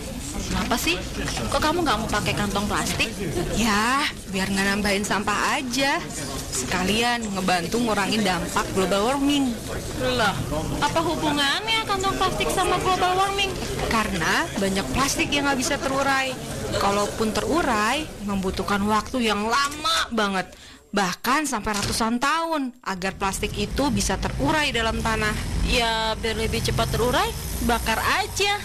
kenapa 0.51 0.75
sih? 0.75 0.99
Kok 1.47 1.61
kamu 1.63 1.87
nggak 1.87 1.97
mau 2.01 2.09
pakai 2.11 2.35
kantong 2.35 2.67
plastik? 2.67 3.07
Ya, 3.55 4.03
biar 4.33 4.51
nggak 4.51 4.67
nambahin 4.67 5.07
sampah 5.07 5.55
aja. 5.55 6.03
Sekalian 6.51 7.23
ngebantu 7.37 7.79
ngurangin 7.79 8.25
dampak 8.25 8.67
global 8.75 9.15
warming. 9.15 9.55
Loh, 10.03 10.35
apa 10.83 10.99
hubungannya 10.99 11.87
kantong 11.87 12.19
plastik 12.19 12.51
sama 12.51 12.75
global 12.83 13.15
warming? 13.15 13.53
Karena 13.87 14.43
banyak 14.59 14.83
plastik 14.91 15.31
yang 15.31 15.47
nggak 15.47 15.59
bisa 15.63 15.79
terurai. 15.79 16.35
Kalaupun 16.75 17.31
terurai, 17.31 18.03
membutuhkan 18.27 18.83
waktu 18.83 19.31
yang 19.31 19.47
lama 19.47 19.97
banget. 20.11 20.51
Bahkan 20.91 21.47
sampai 21.47 21.75
ratusan 21.75 22.19
tahun 22.19 22.75
agar 22.83 23.15
plastik 23.15 23.55
itu 23.55 23.87
bisa 23.91 24.19
terurai 24.19 24.75
dalam 24.75 24.99
tanah. 24.99 25.31
Ya, 25.67 26.15
biar 26.19 26.35
lebih 26.35 26.63
cepat 26.63 26.91
terurai, 26.91 27.27
bakar 27.63 27.99
aja. 28.23 28.59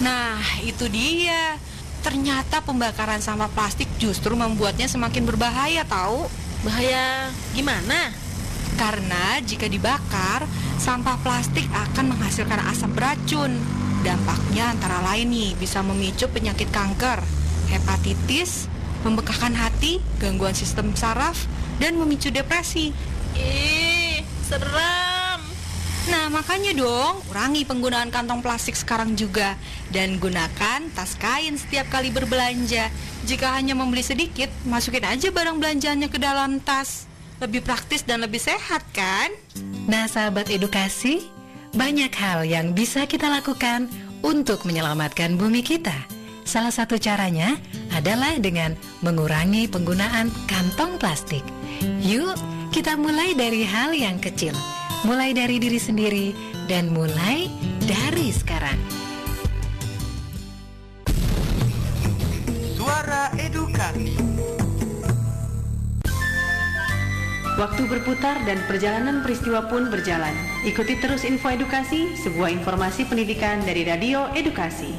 Nah, 0.00 0.40
itu 0.64 0.88
dia. 0.88 1.56
Ternyata 2.04 2.60
pembakaran 2.60 3.24
sampah 3.24 3.48
plastik 3.48 3.88
justru 3.96 4.36
membuatnya 4.36 4.84
semakin 4.84 5.24
berbahaya 5.24 5.88
tahu. 5.88 6.28
Bahaya 6.64 7.32
gimana? 7.56 8.12
Karena 8.76 9.40
jika 9.40 9.64
dibakar, 9.70 10.44
sampah 10.76 11.16
plastik 11.24 11.64
akan 11.72 12.12
menghasilkan 12.12 12.60
asap 12.74 12.90
beracun. 12.92 13.56
Dampaknya 14.04 14.76
antara 14.76 15.00
lain 15.00 15.32
nih 15.32 15.56
bisa 15.56 15.80
memicu 15.80 16.28
penyakit 16.28 16.68
kanker, 16.68 17.24
hepatitis, 17.72 18.68
membekakkan 19.00 19.56
hati, 19.56 19.96
gangguan 20.20 20.52
sistem 20.52 20.92
saraf, 20.92 21.48
dan 21.80 21.96
memicu 21.96 22.28
depresi. 22.28 22.92
Ih, 23.32 24.20
serem. 24.44 25.40
Nah, 26.04 26.28
makanya 26.28 26.76
dong, 26.76 27.24
kurangi 27.32 27.64
penggunaan 27.64 28.12
kantong 28.12 28.44
plastik 28.44 28.76
sekarang 28.76 29.16
juga 29.16 29.56
dan 29.88 30.20
gunakan 30.20 30.84
tas 30.92 31.16
kain 31.16 31.56
setiap 31.56 31.88
kali 31.88 32.12
berbelanja. 32.12 32.92
Jika 33.24 33.56
hanya 33.56 33.72
membeli 33.72 34.04
sedikit, 34.04 34.52
masukin 34.68 35.08
aja 35.08 35.32
barang 35.32 35.56
belanjaannya 35.56 36.12
ke 36.12 36.20
dalam 36.20 36.60
tas. 36.60 37.08
Lebih 37.40 37.64
praktis 37.64 38.04
dan 38.04 38.20
lebih 38.20 38.36
sehat 38.36 38.84
kan? 38.92 39.32
Nah, 39.88 40.04
sahabat 40.04 40.52
edukasi, 40.52 41.24
banyak 41.74 42.14
hal 42.14 42.46
yang 42.46 42.70
bisa 42.70 43.02
kita 43.02 43.26
lakukan 43.26 43.90
untuk 44.22 44.62
menyelamatkan 44.62 45.34
bumi 45.34 45.58
kita. 45.58 46.06
Salah 46.46 46.70
satu 46.70 47.02
caranya 47.02 47.58
adalah 47.90 48.38
dengan 48.38 48.78
mengurangi 49.02 49.66
penggunaan 49.66 50.30
kantong 50.46 51.02
plastik. 51.02 51.42
Yuk, 51.98 52.38
kita 52.70 52.94
mulai 52.94 53.34
dari 53.34 53.66
hal 53.66 53.90
yang 53.90 54.22
kecil, 54.22 54.54
mulai 55.02 55.34
dari 55.34 55.58
diri 55.58 55.82
sendiri, 55.82 56.30
dan 56.70 56.94
mulai 56.94 57.50
dari 57.90 58.30
sekarang. 58.30 58.78
Suara 62.78 63.34
edukasi. 63.34 64.33
Waktu 67.54 67.86
berputar 67.86 68.42
dan 68.42 68.66
perjalanan 68.66 69.22
peristiwa 69.22 69.70
pun 69.70 69.86
berjalan. 69.86 70.34
Ikuti 70.66 70.98
terus 70.98 71.22
info 71.22 71.54
edukasi, 71.54 72.10
sebuah 72.18 72.50
informasi 72.50 73.06
pendidikan 73.06 73.62
dari 73.62 73.86
Radio 73.86 74.26
Edukasi. 74.34 74.90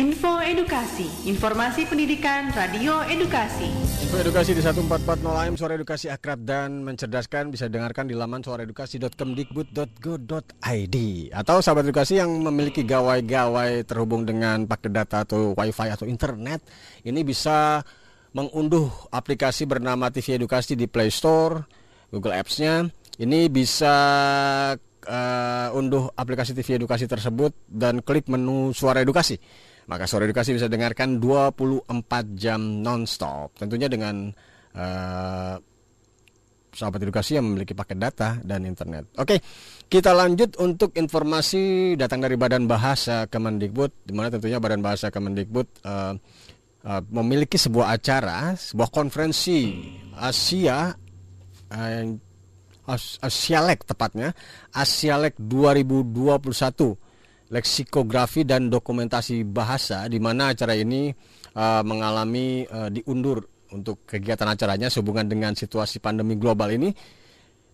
Info 0.00 0.40
Edukasi, 0.40 1.04
informasi 1.28 1.84
pendidikan 1.84 2.48
Radio 2.56 3.04
Edukasi. 3.04 3.68
Info 4.08 4.24
edukasi 4.24 4.56
di 4.56 4.64
1440 4.64 5.20
AM 5.20 5.60
Suara 5.60 5.76
Edukasi 5.76 6.08
Akrab 6.08 6.48
dan 6.48 6.80
Mencerdaskan 6.80 7.52
bisa 7.52 7.68
dengarkan 7.68 8.08
di 8.08 8.16
laman 8.16 8.40
suaraedukasi.kemdikbud.go.id 8.40 10.96
atau 11.36 11.56
sahabat 11.60 11.84
edukasi 11.84 12.24
yang 12.24 12.32
memiliki 12.40 12.88
gawai-gawai 12.88 13.84
terhubung 13.84 14.24
dengan 14.24 14.64
paket 14.64 14.96
data 14.96 15.28
atau 15.28 15.52
wifi 15.52 15.92
atau 15.92 16.08
internet 16.08 16.64
ini 17.04 17.20
bisa 17.20 17.84
mengunduh 18.32 18.88
aplikasi 19.12 19.64
bernama 19.64 20.12
TV 20.14 20.36
Edukasi 20.40 20.76
di 20.76 20.86
Play 20.86 21.08
Store, 21.08 21.64
Google 22.12 22.36
Apps-nya. 22.36 22.88
Ini 23.18 23.50
bisa 23.50 23.94
uh, 24.78 25.68
unduh 25.74 26.12
aplikasi 26.14 26.54
TV 26.54 26.78
Edukasi 26.78 27.10
tersebut 27.10 27.50
dan 27.66 28.00
klik 28.04 28.30
menu 28.30 28.70
Suara 28.70 29.02
Edukasi. 29.02 29.34
Maka 29.88 30.04
Suara 30.06 30.28
Edukasi 30.28 30.54
bisa 30.54 30.68
dengarkan 30.70 31.18
24 31.18 31.90
jam 32.38 32.60
nonstop. 32.84 33.56
Tentunya 33.58 33.90
dengan 33.90 34.30
uh, 34.76 35.56
sahabat 36.78 37.02
edukasi 37.02 37.34
yang 37.34 37.50
memiliki 37.50 37.74
paket 37.74 37.98
data 37.98 38.38
dan 38.46 38.62
internet. 38.62 39.10
Oke, 39.18 39.42
kita 39.90 40.14
lanjut 40.14 40.54
untuk 40.62 40.94
informasi 40.94 41.96
datang 41.98 42.22
dari 42.22 42.38
Badan 42.38 42.70
Bahasa 42.70 43.26
Kemendikbud, 43.26 44.06
di 44.06 44.12
mana 44.14 44.30
tentunya 44.30 44.62
Badan 44.62 44.78
Bahasa 44.78 45.10
Kemendikbud 45.10 45.66
uh, 45.82 46.14
uh, 46.86 47.02
memiliki 47.10 47.58
sebuah 47.58 47.98
acara, 47.98 48.54
sebuah 48.54 48.94
konferensi 48.94 49.74
Asia 50.14 50.94
uh, 51.72 52.04
Asialek 53.20 53.84
tepatnya, 53.84 54.32
Asialek 54.72 55.36
2021 55.36 56.96
leksikografi 57.48 58.44
dan 58.44 58.68
dokumentasi 58.68 59.44
bahasa 59.44 60.04
di 60.08 60.20
mana 60.20 60.52
acara 60.52 60.76
ini 60.76 61.12
uh, 61.56 61.80
mengalami 61.84 62.64
uh, 62.68 62.92
diundur 62.92 63.44
untuk 63.72 64.04
kegiatan 64.08 64.48
acaranya 64.48 64.88
sehubungan 64.88 65.28
dengan 65.28 65.52
situasi 65.52 66.00
pandemi 66.00 66.36
global 66.36 66.72
ini. 66.72 66.92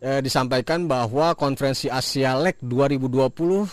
Uh, 0.04 0.20
disampaikan 0.20 0.84
bahwa 0.84 1.32
konferensi 1.38 1.88
Asialek 1.88 2.60
2020 2.60 3.24
uh, 3.24 3.66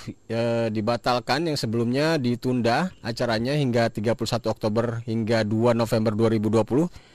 dibatalkan 0.69 1.49
yang 1.49 1.57
sebelumnya 1.57 2.15
ditunda 2.21 2.93
acaranya 3.01 3.57
hingga 3.57 3.89
31 3.89 4.15
Oktober 4.47 5.01
hingga 5.09 5.43
2 5.43 5.75
November 5.75 6.13
2020 6.15 7.10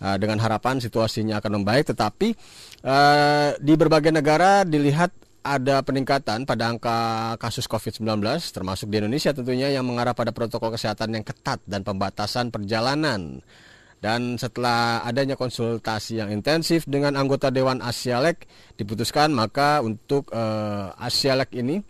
Uh, 0.00 0.16
dengan 0.16 0.40
harapan 0.40 0.80
situasinya 0.80 1.44
akan 1.44 1.60
membaik, 1.60 1.92
tetapi 1.92 2.32
uh, 2.88 3.52
di 3.60 3.76
berbagai 3.76 4.08
negara 4.08 4.64
dilihat 4.64 5.12
ada 5.40 5.80
peningkatan 5.80 6.44
pada 6.44 6.72
angka 6.72 6.96
kasus 7.40 7.64
COVID-19 7.64 8.20
termasuk 8.52 8.92
di 8.92 9.00
Indonesia 9.00 9.32
tentunya 9.32 9.72
yang 9.72 9.88
mengarah 9.88 10.12
pada 10.12 10.32
protokol 10.32 10.72
kesehatan 10.76 11.16
yang 11.16 11.24
ketat 11.24 11.60
dan 11.64 11.84
pembatasan 11.84 12.52
perjalanan. 12.52 13.44
Dan 14.00 14.40
setelah 14.40 15.04
adanya 15.04 15.36
konsultasi 15.36 16.24
yang 16.24 16.32
intensif 16.32 16.88
dengan 16.88 17.20
anggota 17.20 17.52
Dewan 17.52 17.84
Asialek 17.84 18.48
diputuskan 18.80 19.28
maka 19.36 19.84
untuk 19.84 20.32
uh, 20.32 20.96
Asialek 20.96 21.52
ini 21.60 21.84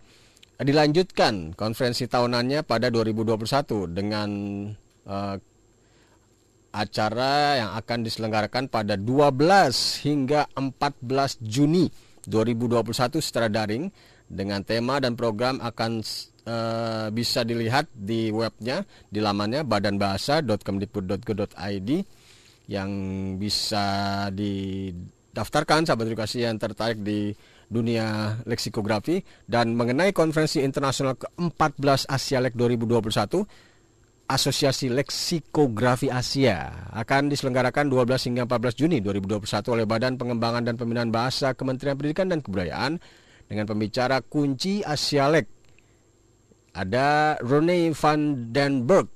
dilanjutkan 0.59 1.55
konferensi 1.55 2.11
tahunannya 2.11 2.67
pada 2.67 2.91
2021 2.91 3.95
dengan 3.95 4.29
uh, 5.07 5.35
acara 6.71 7.59
yang 7.59 7.75
akan 7.75 8.07
diselenggarakan 8.07 8.71
pada 8.71 8.95
12 8.95 10.07
hingga 10.07 10.47
14 10.55 11.43
Juni 11.43 11.91
2021 12.25 13.19
secara 13.19 13.51
daring 13.51 13.91
dengan 14.31 14.63
tema 14.63 15.03
dan 15.03 15.19
program 15.19 15.59
akan 15.59 15.99
uh, 16.47 17.11
bisa 17.11 17.43
dilihat 17.43 17.91
di 17.91 18.31
webnya 18.31 18.87
di 19.11 19.19
lamannya 19.19 19.67
badanbahasa.kemdikbud.go.id 19.67 21.89
yang 22.71 22.91
bisa 23.35 23.83
didaftarkan 24.31 25.83
sahabat 25.83 26.07
edukasi 26.07 26.47
yang 26.47 26.55
tertarik 26.55 27.03
di 27.03 27.35
dunia 27.67 28.39
leksikografi. 28.47 29.19
Dan 29.43 29.75
mengenai 29.75 30.15
konferensi 30.15 30.63
internasional 30.63 31.19
ke-14 31.19 32.07
Asialek 32.07 32.55
2021 32.55 33.43
Asosiasi 34.31 34.87
Leksikografi 34.87 36.07
Asia 36.07 36.87
akan 36.95 37.27
diselenggarakan 37.27 37.91
12 37.91 38.31
hingga 38.31 38.47
14 38.47 38.79
Juni 38.79 39.03
2021 39.03 39.43
oleh 39.75 39.83
Badan 39.83 40.15
Pengembangan 40.15 40.63
dan 40.63 40.79
Pembinaan 40.79 41.11
Bahasa 41.11 41.51
Kementerian 41.51 41.99
Pendidikan 41.99 42.31
dan 42.31 42.39
Kebudayaan 42.39 42.95
dengan 43.51 43.67
pembicara 43.67 44.23
kunci 44.23 44.87
Asialek. 44.87 45.51
Ada 46.71 47.43
Rene 47.43 47.91
van 47.91 48.55
den 48.55 48.87
Berg. 48.87 49.11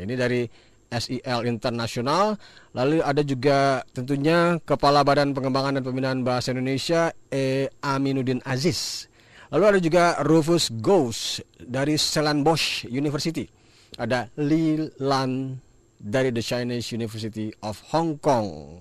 Ini 0.00 0.14
dari 0.16 0.48
SIL 0.88 1.40
Internasional. 1.44 2.32
Lalu 2.72 3.04
ada 3.04 3.20
juga 3.20 3.84
tentunya 3.92 4.56
Kepala 4.64 5.04
Badan 5.04 5.36
Pengembangan 5.36 5.76
dan 5.76 5.84
Pembinaan 5.84 6.24
Bahasa 6.24 6.56
Indonesia 6.56 7.12
E. 7.28 7.68
Aminuddin 7.84 8.40
Aziz. 8.48 9.12
Lalu 9.52 9.64
ada 9.76 9.80
juga 9.84 10.04
Rufus 10.24 10.72
Gous 10.72 11.44
dari 11.60 12.00
Stellenbosch 12.00 12.88
University 12.88 13.60
ada 14.00 14.32
Li 14.40 14.80
Lan 15.00 15.60
dari 16.02 16.32
The 16.32 16.42
Chinese 16.42 16.90
University 16.96 17.52
of 17.62 17.78
Hong 17.92 18.18
Kong, 18.18 18.80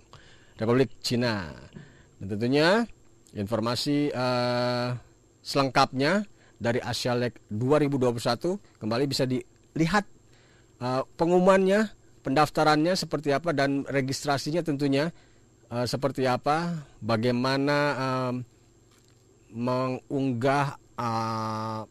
Republik 0.57 0.97
Cina. 1.03 1.51
Dan 2.17 2.37
tentunya 2.37 2.85
informasi 3.35 4.11
uh, 4.13 4.95
selengkapnya 5.41 6.25
dari 6.61 6.77
Asialek 6.77 7.41
2021 7.49 8.57
kembali 8.77 9.03
bisa 9.09 9.25
dilihat 9.25 10.05
uh, 10.81 11.01
pengumumannya, 11.17 11.89
pendaftarannya 12.21 12.93
seperti 12.93 13.33
apa 13.33 13.53
dan 13.53 13.81
registrasinya 13.89 14.61
tentunya 14.61 15.09
uh, 15.73 15.85
seperti 15.89 16.29
apa, 16.29 16.85
bagaimana 17.01 17.77
uh, 17.97 18.33
mengunggah 19.51 20.77
uh, 20.95 21.83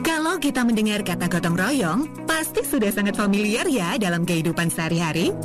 Kalau 0.00 0.40
kita 0.40 0.64
mendengar 0.64 1.04
kata 1.04 1.28
gotong 1.28 1.56
royong, 1.56 2.00
pasti 2.24 2.64
sudah 2.64 2.88
sangat 2.88 3.16
familiar 3.16 3.68
ya 3.68 4.00
dalam 4.00 4.24
kehidupan 4.24 4.72
sehari-hari. 4.72 5.36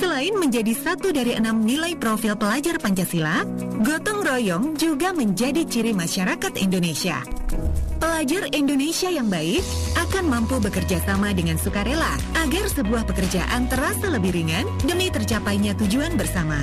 Selain 0.00 0.32
menjadi 0.32 0.72
satu 0.72 1.12
dari 1.12 1.36
enam 1.36 1.60
nilai 1.60 1.92
profil 1.92 2.32
pelajar 2.32 2.80
Pancasila, 2.80 3.44
gotong 3.84 4.24
royong 4.24 4.72
juga 4.80 5.12
menjadi 5.12 5.60
ciri 5.68 5.92
masyarakat 5.92 6.56
Indonesia. 6.56 7.20
Pelajar 8.00 8.48
Indonesia 8.56 9.12
yang 9.12 9.28
baik 9.28 9.60
akan 10.00 10.24
mampu 10.24 10.56
bekerja 10.56 11.04
sama 11.04 11.36
dengan 11.36 11.60
sukarela 11.60 12.16
agar 12.32 12.64
sebuah 12.72 13.04
pekerjaan 13.12 13.68
terasa 13.68 14.08
lebih 14.08 14.32
ringan 14.32 14.64
demi 14.88 15.12
tercapainya 15.12 15.76
tujuan 15.76 16.16
bersama. 16.16 16.56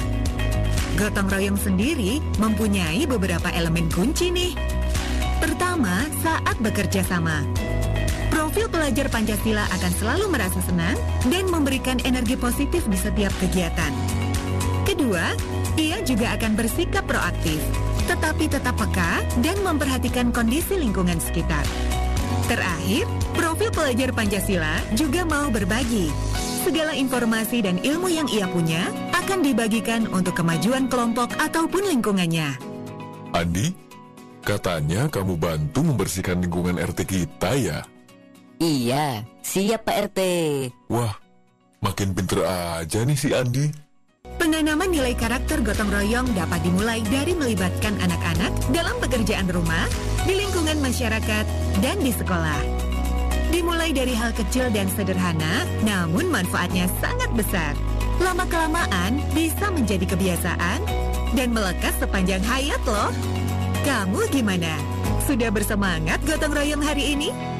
Gotong 0.97 1.29
royong 1.29 1.61
sendiri 1.61 2.17
mempunyai 2.41 3.05
beberapa 3.05 3.53
elemen 3.53 3.85
kunci 3.93 4.33
nih. 4.33 4.57
Pertama, 5.37 6.09
saat 6.25 6.57
bekerja 6.57 7.05
sama. 7.05 7.45
Profil 8.29 8.67
pelajar 8.71 9.07
Pancasila 9.11 9.65
akan 9.71 9.91
selalu 9.97 10.25
merasa 10.31 10.59
senang 10.63 10.97
dan 11.27 11.47
memberikan 11.47 11.97
energi 12.03 12.35
positif 12.35 12.85
di 12.87 12.97
setiap 12.99 13.33
kegiatan. 13.39 13.91
Kedua, 14.87 15.35
ia 15.75 15.99
juga 16.03 16.35
akan 16.35 16.55
bersikap 16.55 17.03
proaktif 17.05 17.59
tetapi 18.07 18.47
tetap 18.47 18.79
peka 18.79 19.19
dan 19.43 19.59
memperhatikan 19.61 20.31
kondisi 20.31 20.79
lingkungan 20.79 21.19
sekitar. 21.19 21.63
Terakhir, 22.47 23.03
profil 23.35 23.69
pelajar 23.75 24.15
Pancasila 24.15 24.79
juga 24.95 25.27
mau 25.27 25.51
berbagi. 25.51 26.07
Segala 26.63 26.95
informasi 26.95 27.63
dan 27.63 27.79
ilmu 27.83 28.07
yang 28.07 28.27
ia 28.31 28.47
punya 28.47 28.87
akan 29.11 29.43
dibagikan 29.43 30.07
untuk 30.11 30.39
kemajuan 30.39 30.87
kelompok 30.87 31.35
ataupun 31.35 31.91
lingkungannya. 31.91 32.55
Andi, 33.35 33.75
katanya 34.43 35.11
kamu 35.11 35.35
bantu 35.35 35.83
membersihkan 35.83 36.39
lingkungan 36.39 36.79
RT 36.79 37.03
kita 37.03 37.51
ya? 37.59 37.79
Iya, 38.57 39.21
siap 39.45 39.85
Pak 39.85 40.09
RT. 40.09 40.19
Wah, 40.89 41.13
makin 41.85 42.17
pinter 42.17 42.41
aja 42.41 43.05
nih 43.05 43.13
si 43.13 43.29
Andi. 43.29 43.69
Penanaman 44.37 44.89
nilai 44.89 45.13
karakter 45.13 45.61
gotong 45.61 45.93
royong 45.93 46.25
dapat 46.33 46.65
dimulai 46.65 47.05
dari 47.05 47.37
melibatkan 47.37 47.93
anak-anak 48.01 48.49
dalam 48.73 48.97
pekerjaan 48.97 49.45
rumah, 49.49 49.85
di 50.25 50.41
lingkungan 50.41 50.77
masyarakat, 50.81 51.45
dan 51.85 51.97
di 52.01 52.09
sekolah. 52.09 52.61
Dimulai 53.53 53.93
dari 53.93 54.17
hal 54.17 54.33
kecil 54.33 54.73
dan 54.73 54.89
sederhana, 54.89 55.65
namun 55.85 56.25
manfaatnya 56.29 56.89
sangat 56.97 57.29
besar. 57.37 57.77
Lama-kelamaan 58.17 59.21
bisa 59.37 59.69
menjadi 59.69 60.17
kebiasaan 60.17 60.81
dan 61.37 61.53
melekat 61.53 61.93
sepanjang 62.01 62.41
hayat 62.41 62.81
loh. 62.89 63.13
Kamu 63.85 64.25
gimana? 64.33 64.73
Sudah 65.29 65.53
bersemangat 65.53 66.19
gotong 66.25 66.57
royong 66.57 66.81
hari 66.81 67.13
ini? 67.13 67.56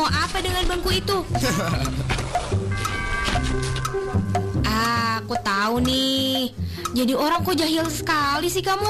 Mau 0.00 0.08
apa 0.08 0.40
dengan 0.40 0.64
bangku 0.64 0.96
itu? 0.96 1.16
ah, 4.64 5.20
aku 5.20 5.36
tahu 5.44 5.84
nih. 5.84 6.56
Jadi 6.96 7.12
orang 7.12 7.44
kok 7.44 7.52
jahil 7.60 7.84
sekali 7.92 8.48
sih 8.48 8.64
kamu? 8.64 8.88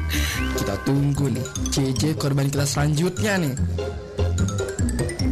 Kita 0.60 0.76
tunggu 0.84 1.32
nih, 1.32 1.46
JJ 1.72 2.20
korban 2.20 2.52
kita 2.52 2.68
selanjutnya 2.68 3.40
nih. 3.40 3.54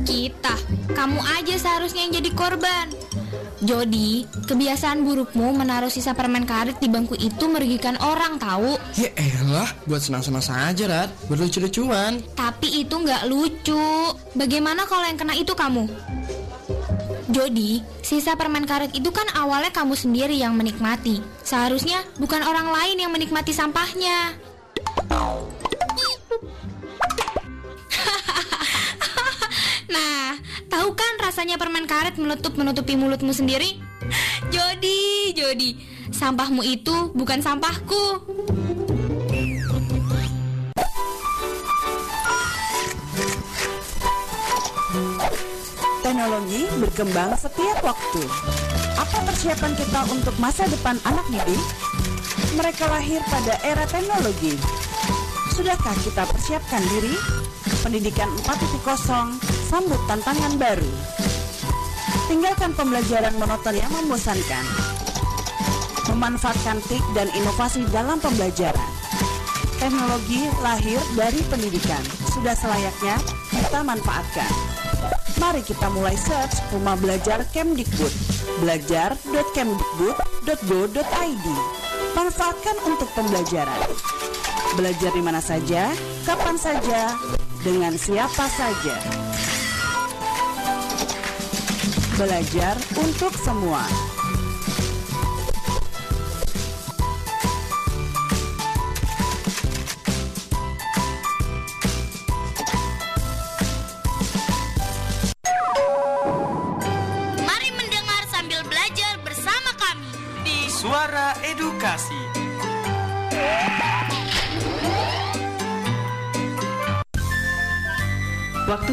Kita, 0.08 0.56
kamu 0.96 1.20
aja 1.20 1.54
seharusnya 1.60 2.08
yang 2.08 2.16
jadi 2.24 2.30
korban. 2.32 2.88
Jody, 3.60 4.24
kebiasaan 4.48 5.04
burukmu 5.04 5.52
menaruh 5.52 5.92
sisa 5.92 6.16
permen 6.16 6.48
karet 6.48 6.80
di 6.80 6.88
bangku 6.88 7.12
itu 7.20 7.44
merugikan 7.44 7.92
orang 8.00 8.40
tahu. 8.40 8.80
Ya 8.96 9.12
elah, 9.20 9.68
buat 9.84 10.00
senang-senang 10.00 10.40
saja, 10.40 10.88
Rat. 10.88 11.12
Buat 11.28 11.44
lucu-lucuan. 11.44 12.24
Tapi 12.32 12.88
itu 12.88 12.96
nggak 12.96 13.28
lucu. 13.28 14.16
Bagaimana 14.32 14.88
kalau 14.88 15.04
yang 15.04 15.20
kena 15.20 15.36
itu 15.36 15.52
kamu? 15.52 15.84
Jody, 17.30 17.78
sisa 18.00 18.34
permen 18.34 18.64
karet 18.64 18.96
itu 18.96 19.12
kan 19.12 19.28
awalnya 19.36 19.68
kamu 19.70 19.92
sendiri 19.92 20.40
yang 20.40 20.56
menikmati. 20.56 21.20
Seharusnya 21.44 22.00
bukan 22.16 22.40
orang 22.42 22.72
lain 22.72 22.96
yang 22.96 23.12
menikmati 23.12 23.52
sampahnya. 23.52 24.32
nah, 29.94 30.40
tahu 30.70 30.94
kan 30.94 31.12
rasanya 31.18 31.58
permen 31.58 31.84
karet 31.90 32.14
meletup 32.14 32.54
menutupi 32.54 32.94
mulutmu 32.94 33.34
sendiri? 33.34 33.82
Jody, 34.54 35.34
Jody, 35.34 35.76
sampahmu 36.14 36.62
itu 36.62 37.10
bukan 37.12 37.42
sampahku. 37.42 38.22
Teknologi 46.06 46.62
berkembang 46.78 47.34
setiap 47.34 47.78
waktu. 47.82 48.22
Apa 48.94 49.18
persiapan 49.26 49.72
kita 49.74 50.00
untuk 50.10 50.34
masa 50.38 50.66
depan 50.70 50.96
anak 51.02 51.26
didik? 51.34 51.60
Mereka 52.54 52.86
lahir 52.90 53.22
pada 53.26 53.58
era 53.66 53.84
teknologi. 53.86 54.54
Sudahkah 55.54 55.94
kita 56.02 56.26
persiapkan 56.30 56.82
diri? 56.94 57.14
Pendidikan 57.80 58.28
4.0 58.44 59.59
sambut 59.70 60.02
tantangan 60.10 60.58
baru. 60.58 60.90
Tinggalkan 62.26 62.74
pembelajaran 62.74 63.30
monoton 63.38 63.78
yang 63.78 63.86
membosankan. 63.94 64.66
Memanfaatkan 66.10 66.82
TIK 66.90 67.06
dan 67.14 67.30
inovasi 67.38 67.86
dalam 67.94 68.18
pembelajaran. 68.18 68.90
Teknologi 69.78 70.50
lahir 70.58 70.98
dari 71.14 71.38
pendidikan. 71.46 72.02
Sudah 72.34 72.58
selayaknya 72.58 73.14
kita 73.54 73.86
manfaatkan. 73.86 74.50
Mari 75.38 75.62
kita 75.64 75.88
mulai 75.94 76.18
search 76.18 76.58
Rumah 76.74 76.98
Belajar 76.98 77.46
Kemdikbud. 77.54 78.10
Belajar.kemdikbud.go.id. 78.66 81.46
Manfaatkan 82.18 82.76
untuk 82.84 83.08
pembelajaran. 83.14 83.80
Belajar 84.74 85.14
di 85.14 85.22
mana 85.22 85.38
saja, 85.40 85.94
kapan 86.26 86.58
saja, 86.58 87.14
dengan 87.64 87.96
siapa 87.96 88.44
saja. 88.50 89.29
Belajar 92.20 92.76
untuk 93.00 93.32
semua. 93.32 94.09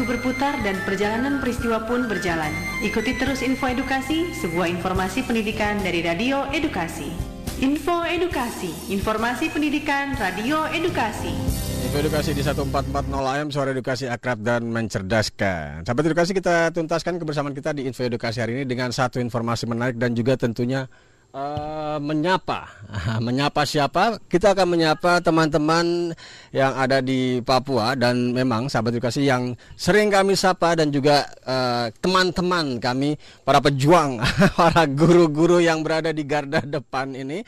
Berputar 0.08 0.56
dan 0.64 0.80
perjalanan 0.88 1.38
peristiwa 1.44 1.84
pun 1.84 2.08
berjalan. 2.08 2.48
Ikuti 2.80 3.12
terus 3.20 3.44
info 3.44 3.68
edukasi, 3.68 4.32
sebuah 4.32 4.72
informasi 4.72 5.28
pendidikan 5.28 5.76
dari 5.84 6.00
Radio 6.00 6.48
Edukasi. 6.48 7.12
Info 7.60 8.06
Edukasi, 8.06 8.70
informasi 8.88 9.52
pendidikan 9.52 10.16
Radio 10.16 10.64
Edukasi. 10.72 11.34
Info 11.78 11.98
edukasi 12.02 12.34
di 12.34 12.42
1440 12.42 13.12
AM 13.14 13.48
Suara 13.54 13.70
Edukasi 13.70 14.10
Akrab 14.10 14.42
dan 14.42 14.66
Mencerdaskan 14.66 15.86
Sahabat 15.86 16.04
edukasi 16.10 16.34
kita 16.36 16.74
tuntaskan 16.74 17.16
kebersamaan 17.16 17.54
kita 17.54 17.70
di 17.72 17.86
Info 17.86 18.02
Edukasi 18.04 18.42
hari 18.42 18.60
ini 18.60 18.64
Dengan 18.68 18.90
satu 18.90 19.22
informasi 19.22 19.70
menarik 19.70 19.96
dan 19.96 20.12
juga 20.12 20.34
tentunya 20.34 20.90
eh, 21.34 21.98
Menyapa 21.98 22.68
Menyapa 23.26 23.62
siapa? 23.68 24.16
Kita 24.28 24.54
akan 24.54 24.66
menyapa 24.78 25.20
teman-teman 25.20 26.16
yang 26.54 26.72
ada 26.76 27.02
di 27.04 27.44
Papua 27.44 27.98
Dan 27.98 28.32
memang 28.32 28.70
sahabat 28.70 28.96
edukasi 28.96 29.26
yang 29.26 29.56
sering 29.74 30.08
kami 30.08 30.38
sapa 30.38 30.78
Dan 30.78 30.94
juga 30.94 31.28
eh, 31.44 31.92
teman-teman 32.00 32.80
kami 32.80 33.18
Para 33.44 33.58
pejuang, 33.60 34.22
para 34.60 34.88
guru-guru 34.88 35.60
yang 35.60 35.84
berada 35.84 36.14
di 36.14 36.24
garda 36.24 36.64
depan 36.64 37.12
ini 37.12 37.44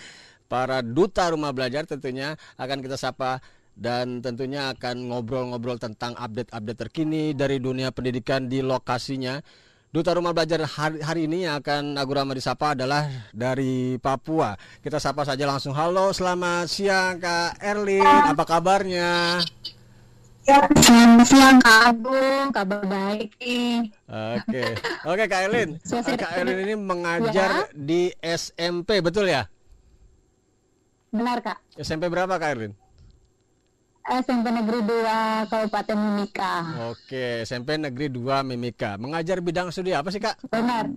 Para 0.50 0.82
duta 0.82 1.30
rumah 1.30 1.54
belajar 1.54 1.86
tentunya 1.86 2.34
akan 2.58 2.82
kita 2.82 2.98
sapa 2.98 3.38
dan 3.80 4.20
tentunya 4.20 4.76
akan 4.76 5.08
ngobrol-ngobrol 5.08 5.80
tentang 5.80 6.12
update-update 6.12 6.80
terkini 6.84 7.32
dari 7.32 7.56
dunia 7.56 7.88
pendidikan 7.94 8.44
di 8.44 8.60
lokasinya. 8.60 9.40
Duta 9.90 10.14
Rumah 10.14 10.30
Belajar 10.30 10.62
hari, 10.70 11.02
hari 11.02 11.26
ini 11.26 11.50
yang 11.50 11.58
akan 11.58 11.98
Agu 11.98 12.14
Rama 12.14 12.30
disapa 12.30 12.78
adalah 12.78 13.10
dari 13.34 13.98
Papua. 13.98 14.54
Kita 14.78 15.02
sapa 15.02 15.26
saja 15.26 15.42
langsung. 15.50 15.74
Halo, 15.74 16.14
selamat 16.14 16.70
siang 16.70 17.18
Kak 17.18 17.58
Erlin. 17.58 18.06
Apa 18.06 18.46
kabarnya? 18.46 19.42
Selamat 20.46 21.26
siang 21.26 21.58
Kak 21.58 21.78
Agung, 21.90 22.54
kabar 22.54 22.86
baik 22.86 23.34
nih. 23.42 23.90
Oke, 24.38 24.62
oke 25.10 25.24
Kak 25.26 25.50
Erlin. 25.50 25.82
Kak 26.22 26.38
Erlin 26.38 26.70
ini 26.70 26.74
mengajar 26.78 27.66
di 27.74 28.14
SMP, 28.22 29.02
betul 29.02 29.26
ya? 29.26 29.50
Benar 31.10 31.42
Kak, 31.42 31.58
SMP 31.74 32.06
berapa 32.06 32.38
Kak 32.38 32.54
Erlin? 32.54 32.78
SMP 34.10 34.50
Negeri 34.50 34.80
2 34.82 35.06
Kabupaten 35.46 35.96
Mimika. 35.96 36.52
Oke, 36.88 37.24
SMP 37.40 37.78
Negeri 37.78 38.10
2 38.10 38.18
Mimika. 38.42 38.98
Mengajar 38.98 39.38
bidang 39.38 39.70
studi 39.70 39.94
apa 39.94 40.10
sih 40.10 40.18
Kak? 40.18 40.42
Benar. 40.44 40.90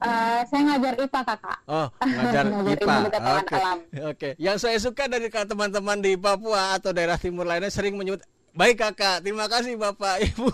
Eh, 0.00 0.40
saya 0.48 0.62
ngajar 0.64 0.96
IPA 0.96 1.20
kakak. 1.22 1.58
Oh, 1.66 1.92
ngajar 2.08 2.44
Ngajar 2.48 2.72
IPA. 2.74 2.88
pengetahuan 2.88 3.36
Oke. 3.38 3.52
alam. 3.54 3.78
Oke. 4.08 4.28
Yang 4.40 4.56
saya 4.58 4.78
suka 4.80 5.04
dari 5.06 5.28
kak- 5.28 5.44
teman-teman 5.44 6.00
di 6.00 6.16
Papua 6.16 6.72
atau 6.72 6.88
daerah 6.90 7.20
timur 7.20 7.44
lainnya 7.44 7.68
sering 7.68 8.00
menyebut 8.00 8.24
Baik 8.50 8.76
kakak, 8.76 9.22
terima 9.22 9.46
kasih 9.46 9.74
bapak 9.74 10.26
ibu. 10.26 10.50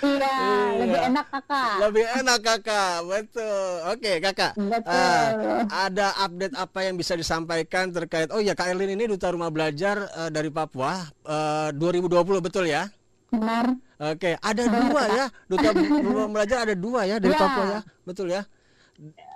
Iya, 0.00 0.36
lebih 0.80 1.00
enak 1.06 1.26
kakak. 1.28 1.72
Lebih 1.80 2.04
enak 2.16 2.38
kakak, 2.40 2.94
betul. 3.04 3.68
Oke 3.86 4.12
kakak, 4.18 4.52
Betul. 4.56 4.88
eh, 4.88 5.28
ada 5.68 6.08
update 6.18 6.54
apa 6.54 6.78
yang 6.82 6.96
bisa 6.96 7.12
disampaikan 7.14 7.90
terkait? 7.90 8.30
Oh 8.30 8.40
ya 8.40 8.52
Kak 8.52 8.68
Erlin 8.68 8.92
ini 8.92 9.04
duta 9.04 9.28
rumah 9.28 9.48
belajar 9.48 10.08
eh, 10.08 10.30
dari 10.30 10.48
Papua 10.48 11.04
eh, 11.22 11.68
2020 11.76 12.16
betul 12.40 12.64
ya? 12.64 12.88
Benar. 13.28 13.76
Oke, 14.00 14.32
ada 14.34 14.62
Benar, 14.62 14.80
dua 14.88 15.02
Kak. 15.02 15.12
ya 15.12 15.26
duta 15.46 15.68
rumah 16.00 16.26
belajar 16.30 16.58
ada 16.64 16.74
dua 16.74 17.00
ya 17.04 17.16
dari 17.18 17.34
Ya. 17.34 17.38
Papua 17.38 17.64
ya, 17.68 17.80
betul 18.02 18.26
ya? 18.30 18.42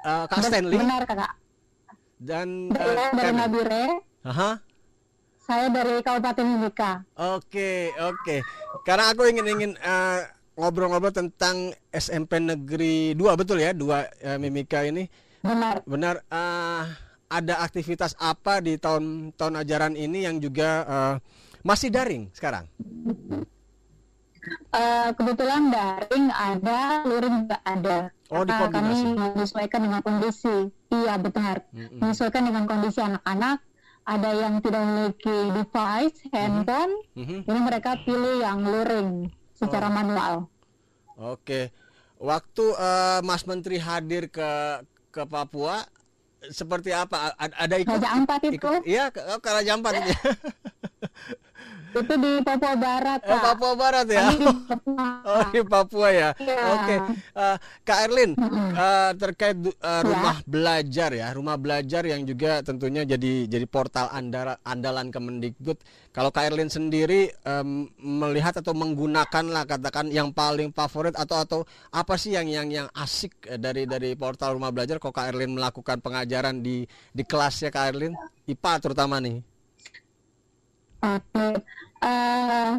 Eh, 0.02 0.24
Kak 0.26 0.38
Stanley 0.40 0.80
Benar 0.80 1.02
kakak. 1.04 1.32
dan 2.16 2.48
eh, 2.72 2.94
dari. 3.12 3.36
Nabire, 3.36 3.84
Aha. 4.24 4.50
Saya 5.42 5.66
dari 5.68 5.98
Kabupaten 6.00 6.46
Mimika. 6.46 7.02
Oke, 7.18 7.90
oke. 7.98 8.40
Karena 8.86 9.10
aku 9.10 9.26
ingin 9.26 9.46
ingin 9.46 9.72
eh, 9.74 10.20
ngobrol-ngobrol 10.54 11.10
tentang 11.12 11.74
SMP 11.90 12.38
Negeri 12.38 13.18
2 13.18 13.40
betul 13.40 13.58
ya, 13.58 13.74
2 13.74 14.38
Mimika 14.38 14.86
ini. 14.86 15.10
Benar. 15.42 15.82
Benar 15.82 16.14
eh, 16.30 16.82
ada 17.32 17.54
aktivitas 17.64 18.14
apa 18.22 18.62
di 18.62 18.78
tahun 18.78 19.34
tahun 19.34 19.54
ajaran 19.66 19.94
ini 19.98 20.24
yang 20.24 20.38
juga 20.38 20.70
eh, 20.86 21.14
masih 21.66 21.90
daring 21.90 22.30
sekarang? 22.30 22.70
Eh, 24.72 25.08
kebetulan 25.14 25.70
daring 25.70 26.26
ada, 26.34 27.06
luring 27.06 27.46
juga 27.46 27.58
ada. 27.62 28.10
Oh, 28.32 28.42
Karena 28.42 28.66
kami 28.72 28.90
dikombinasi. 28.90 29.20
menyesuaikan 29.36 29.80
dengan 29.86 30.00
kondisi. 30.02 30.56
Iya 30.90 31.14
benar. 31.20 31.56
Mm-mm. 31.70 31.98
Menyesuaikan 32.02 32.42
dengan 32.48 32.64
kondisi 32.66 32.98
anak-anak. 32.98 33.62
Ada 34.04 34.30
yang 34.32 34.58
tidak 34.58 34.82
memiliki 34.82 35.36
device 35.52 36.18
handphone, 36.28 36.94
Mhm. 37.14 37.38
ini 37.44 37.60
mereka 37.60 37.94
pilih 37.98 38.40
yang 38.40 38.60
luring 38.60 39.10
secara 39.52 39.86
Oh. 39.86 39.94
manual. 39.94 40.34
Oke. 41.14 41.70
Waktu 42.16 42.64
eh, 42.72 43.20
Mas 43.20 43.42
Menteri 43.42 43.76
hadir 43.76 44.26
ke 44.26 44.82
ke 45.08 45.22
Papua 45.22 45.82
seperti 46.44 46.90
apa? 46.90 47.30
A- 47.32 47.56
Ada 47.60 47.78
ikut? 47.78 47.94
Raja 47.94 48.10
Ampat 48.12 48.40
itu. 48.44 48.70
Iya, 48.82 49.10
ke, 49.10 49.20
oh, 49.22 49.38
ke 49.38 49.48
Raja 49.48 49.70
Ampat 49.72 49.92
itu. 51.92 52.00
Di 52.16 52.32
Papua 52.40 52.74
Barat, 52.74 53.20
Oh, 53.20 53.28
Kak. 53.28 53.42
Papua 53.52 53.72
Barat 53.76 54.06
ya. 54.08 54.22
Di. 54.32 54.36
Oh, 55.22 55.42
di 55.52 55.60
Papua 55.62 56.08
ya. 56.10 56.28
Iya. 56.36 56.64
Oke. 56.74 56.96
Eh, 57.32 57.56
Kak 57.84 57.98
Erlin, 58.08 58.32
eh, 58.72 59.10
terkait 59.16 59.56
Ya. 59.60 59.72
eh, 59.72 60.02
rumah 60.02 60.36
belajar 60.44 61.10
ya, 61.12 61.28
rumah 61.32 61.56
belajar 61.56 62.02
yang 62.04 62.24
juga 62.24 62.64
tentunya 62.64 63.04
jadi 63.04 63.44
jadi 63.46 63.66
portal 63.68 64.08
andara, 64.10 64.56
andalan 64.64 65.12
Kemendikbud. 65.12 65.76
Kalau 66.12 66.28
Kak 66.28 66.52
Erlin 66.52 66.68
sendiri 66.68 67.32
em, 67.44 67.88
melihat 67.96 68.60
atau 68.60 68.76
menggunakan 68.76 69.44
lah 69.48 69.64
katakan 69.64 70.12
yang 70.12 70.28
paling 70.28 70.68
favorit 70.72 71.16
atau 71.16 71.40
atau 71.40 71.58
apa 71.88 72.16
sih 72.16 72.36
yang 72.36 72.48
yang 72.48 72.68
yang 72.68 72.88
asik 72.92 73.32
eh, 73.48 73.56
dari 73.56 73.84
dari 73.84 74.12
portal 74.12 74.56
rumah 74.56 74.72
belajar 74.72 74.96
kalau 74.96 75.12
Kak 75.12 75.32
Erlin 75.32 75.56
melakukan 75.56 76.00
pengajaran 76.00 76.60
di 76.60 76.84
di 77.12 77.22
kelasnya 77.24 77.68
Kak 77.68 77.84
Erlin, 77.92 78.12
IPA 78.44 78.72
terutama 78.80 79.20
nih. 79.20 79.51
Oke. 81.02 81.48
Eh, 82.02 82.70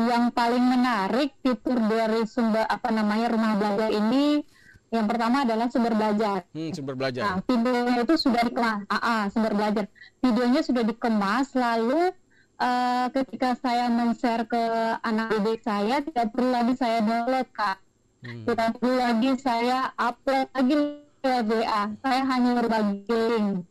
yang 0.00 0.24
paling 0.32 0.64
menarik 0.64 1.34
fitur 1.42 1.76
dari 1.76 2.24
sumber 2.26 2.64
apa 2.66 2.88
namanya 2.88 3.30
rumah 3.30 3.52
belajar 3.58 3.90
ini 3.92 4.42
yang 4.90 5.06
pertama 5.06 5.46
adalah 5.46 5.70
sumber 5.70 5.94
belajar. 5.94 6.42
Hmm, 6.50 6.74
sumber 6.74 6.98
belajar. 6.98 7.22
Nah, 7.22 7.36
videonya 7.46 8.02
itu 8.02 8.14
sudah 8.18 8.42
dikemas, 8.42 8.82
ah, 8.90 8.98
ah, 8.98 9.22
sumber 9.30 9.54
belajar. 9.54 9.84
Videonya 10.18 10.60
sudah 10.66 10.82
dikemas, 10.82 11.54
lalu 11.54 12.10
eh, 12.58 13.06
ketika 13.14 13.54
saya 13.62 13.86
men-share 13.86 14.50
ke 14.50 14.62
anak 15.06 15.38
didik 15.38 15.62
saya, 15.62 16.02
tidak 16.02 16.34
perlu 16.34 16.50
lagi 16.50 16.74
saya 16.74 16.98
download, 17.06 17.48
Kak. 17.54 17.78
Tidak 18.20 18.70
perlu 18.76 18.94
lagi 18.98 19.30
saya 19.38 19.94
upload 19.94 20.46
lagi 20.52 20.74
lewat 21.22 21.44
WA. 21.48 21.82
Saya 22.02 22.22
hanya 22.26 22.50
berbagi 22.58 23.06
link. 23.08 23.64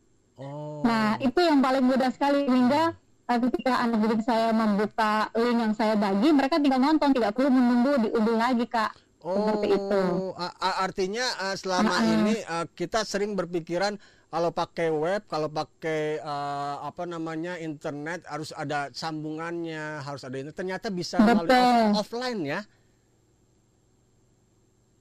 Nah, 0.88 1.20
itu 1.20 1.40
yang 1.44 1.60
paling 1.60 1.84
mudah 1.84 2.10
sekali 2.16 2.48
hingga 2.48 2.96
eh, 3.30 3.38
ketika 3.38 3.74
anak 3.86 3.98
didik 4.02 4.22
saya 4.26 4.50
membuka 4.50 5.30
link 5.38 5.58
yang 5.62 5.74
saya 5.78 5.94
bagi, 5.94 6.34
mereka 6.34 6.58
tinggal 6.58 6.82
nonton, 6.82 7.14
tidak 7.14 7.38
perlu 7.38 7.54
menunggu 7.54 8.10
diunduh 8.10 8.38
lagi, 8.42 8.66
Kak. 8.66 8.92
Seperti 9.20 9.68
itu. 9.76 10.02
Oh, 10.16 10.34
a- 10.40 10.56
a- 10.58 10.78
artinya 10.88 11.28
uh, 11.44 11.56
selama 11.56 11.92
Nah, 11.92 12.08
ini 12.08 12.36
uh, 12.48 12.66
kita 12.72 13.04
sering 13.04 13.36
berpikiran 13.36 14.00
kalau 14.32 14.54
pakai 14.54 14.88
web, 14.94 15.28
kalau 15.28 15.52
pakai 15.52 16.24
uh, 16.24 16.88
apa 16.88 17.04
namanya 17.04 17.60
internet 17.60 18.24
harus 18.30 18.56
ada 18.56 18.88
sambungannya, 18.96 20.00
harus 20.06 20.24
ada 20.24 20.40
ini. 20.40 20.56
Ternyata 20.56 20.88
bisa 20.88 21.20
melalui 21.20 21.52
off- 21.52 22.08
offline 22.08 22.42
ya. 22.48 22.62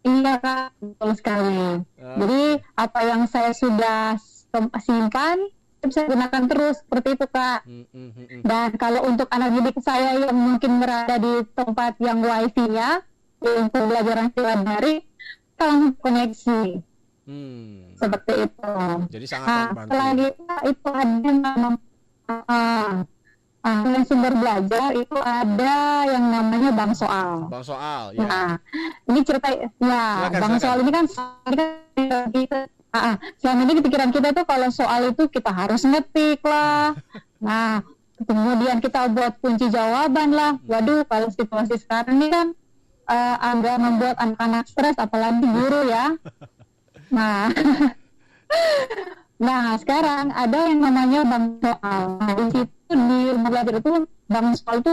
Iya 0.02 0.34
kak, 0.40 0.72
betul 0.80 1.10
sekali. 1.14 1.58
Ah. 2.00 2.16
Jadi 2.16 2.42
apa 2.74 3.00
yang 3.04 3.22
saya 3.28 3.52
sudah 3.52 4.16
simpan, 4.80 5.36
itu 5.44 5.57
bisa 5.88 6.04
gunakan 6.06 6.42
terus 6.46 6.76
seperti 6.84 7.08
itu 7.16 7.26
kak. 7.26 7.60
Hmm, 7.64 8.10
Dan 8.44 8.68
kalau 8.76 9.00
untuk 9.08 9.28
anak 9.28 9.48
didik 9.56 9.76
saya 9.80 10.14
yang 10.16 10.36
mungkin 10.36 10.78
berada 10.78 11.16
di 11.16 11.44
tempat 11.52 11.96
yang 11.98 12.20
wifi-nya, 12.20 13.02
di 13.38 13.52
pembelajaran 13.72 14.28
secara 14.30 14.54
daring, 14.62 15.00
kita 15.02 15.62
langsung 15.64 15.92
koneksi 15.98 16.60
Hmm. 17.28 17.92
seperti 17.92 18.32
itu. 18.48 18.72
Jadi 19.12 19.26
sangat 19.28 19.46
Nah, 19.48 19.66
membantu. 19.68 19.92
itu, 20.64 20.88
ada 20.88 21.14
yang 21.20 21.38
nama- 21.44 21.80
ah, 22.48 23.04
selain 23.60 24.04
sumber 24.08 24.32
belajar 24.32 24.96
itu 24.96 25.18
ada 25.20 25.76
yang 26.08 26.24
namanya 26.24 26.70
bank 26.72 26.92
soal. 26.96 27.52
Bang 27.52 27.60
soal 27.60 28.16
ya. 28.16 28.24
Nah, 28.24 28.50
ini 29.12 29.20
cerita 29.20 29.48
ya, 29.52 29.68
Silakan, 29.68 30.40
bang 30.40 30.52
silakan. 30.56 30.60
soal 30.62 30.76
ini 30.80 30.90
kan 30.90 31.04
ini 31.44 31.56
kan 31.58 31.68
kita, 32.32 32.58
ah, 32.98 33.16
selama 33.38 33.60
ini 33.68 33.80
pikiran 33.82 34.10
kita 34.10 34.34
tuh 34.34 34.44
kalau 34.44 34.68
soal 34.68 35.14
itu 35.14 35.30
kita 35.30 35.50
harus 35.50 35.82
ngetik 35.86 36.42
lah. 36.44 36.94
Nah, 37.38 37.80
kemudian 38.22 38.82
kita 38.82 39.06
buat 39.10 39.38
kunci 39.38 39.70
jawaban 39.70 40.34
lah. 40.34 40.58
Waduh, 40.66 41.06
kalau 41.06 41.28
situasi 41.30 41.78
sekarang 41.78 42.18
ini 42.18 42.28
kan 42.30 42.46
eh, 43.08 43.36
agak 43.38 43.76
membuat 43.78 44.16
anak-anak 44.18 44.64
stres, 44.66 44.96
apalagi 44.98 45.46
guru 45.46 45.86
ya. 45.86 46.18
Nah, 47.14 47.48
nah 49.46 49.78
sekarang 49.78 50.34
ada 50.34 50.58
yang 50.66 50.80
namanya 50.82 51.20
bank 51.24 51.44
soal. 51.62 52.02
Nah, 52.18 52.32
di 52.34 52.44
situ 52.52 52.92
di 52.92 53.18
rumah 53.32 53.50
belajar 53.54 53.74
itu 53.78 53.90
bank 54.26 54.48
soal 54.58 54.76
itu 54.82 54.92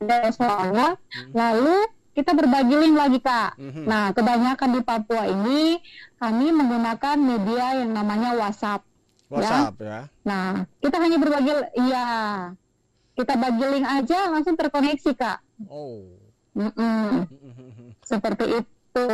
ada 0.00 0.18
soalnya, 0.32 0.88
lalu 1.36 1.76
kita 2.20 2.36
berbagi 2.36 2.76
link 2.76 2.96
lagi 3.00 3.18
kak. 3.24 3.56
Mhm. 3.56 3.88
Nah, 3.88 4.12
kebanyakan 4.12 4.70
di 4.76 4.80
Papua 4.84 5.24
ini 5.24 5.80
kami 6.20 6.52
menggunakan 6.52 7.16
media 7.16 7.80
yang 7.80 7.96
namanya 7.96 8.36
WhatsApp. 8.36 8.84
WhatsApp 9.32 9.80
ya. 9.80 9.98
Nah, 10.28 10.68
kita 10.84 11.00
hanya 11.00 11.16
berbagi, 11.16 11.52
iya, 11.80 12.06
kita 13.16 13.40
bagi 13.40 13.64
link 13.64 13.86
aja 13.88 14.28
langsung 14.28 14.52
terkoneksi 14.60 15.10
kak. 15.16 15.40
Oh. 15.64 16.12
Mm-mm. 16.52 17.24
Seperti 18.10 18.60
itu. 18.60 19.08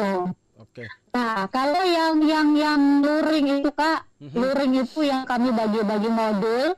Oke. 0.56 0.82
Nah, 1.14 1.46
kalau 1.52 1.84
yang 1.86 2.18
yang 2.26 2.48
yang 2.58 3.06
luring 3.06 3.62
itu 3.62 3.70
kak, 3.70 4.02
luring 4.18 4.82
itu 4.82 5.06
yang 5.06 5.22
kami 5.22 5.54
bagi-bagi 5.54 6.10
modul. 6.10 6.74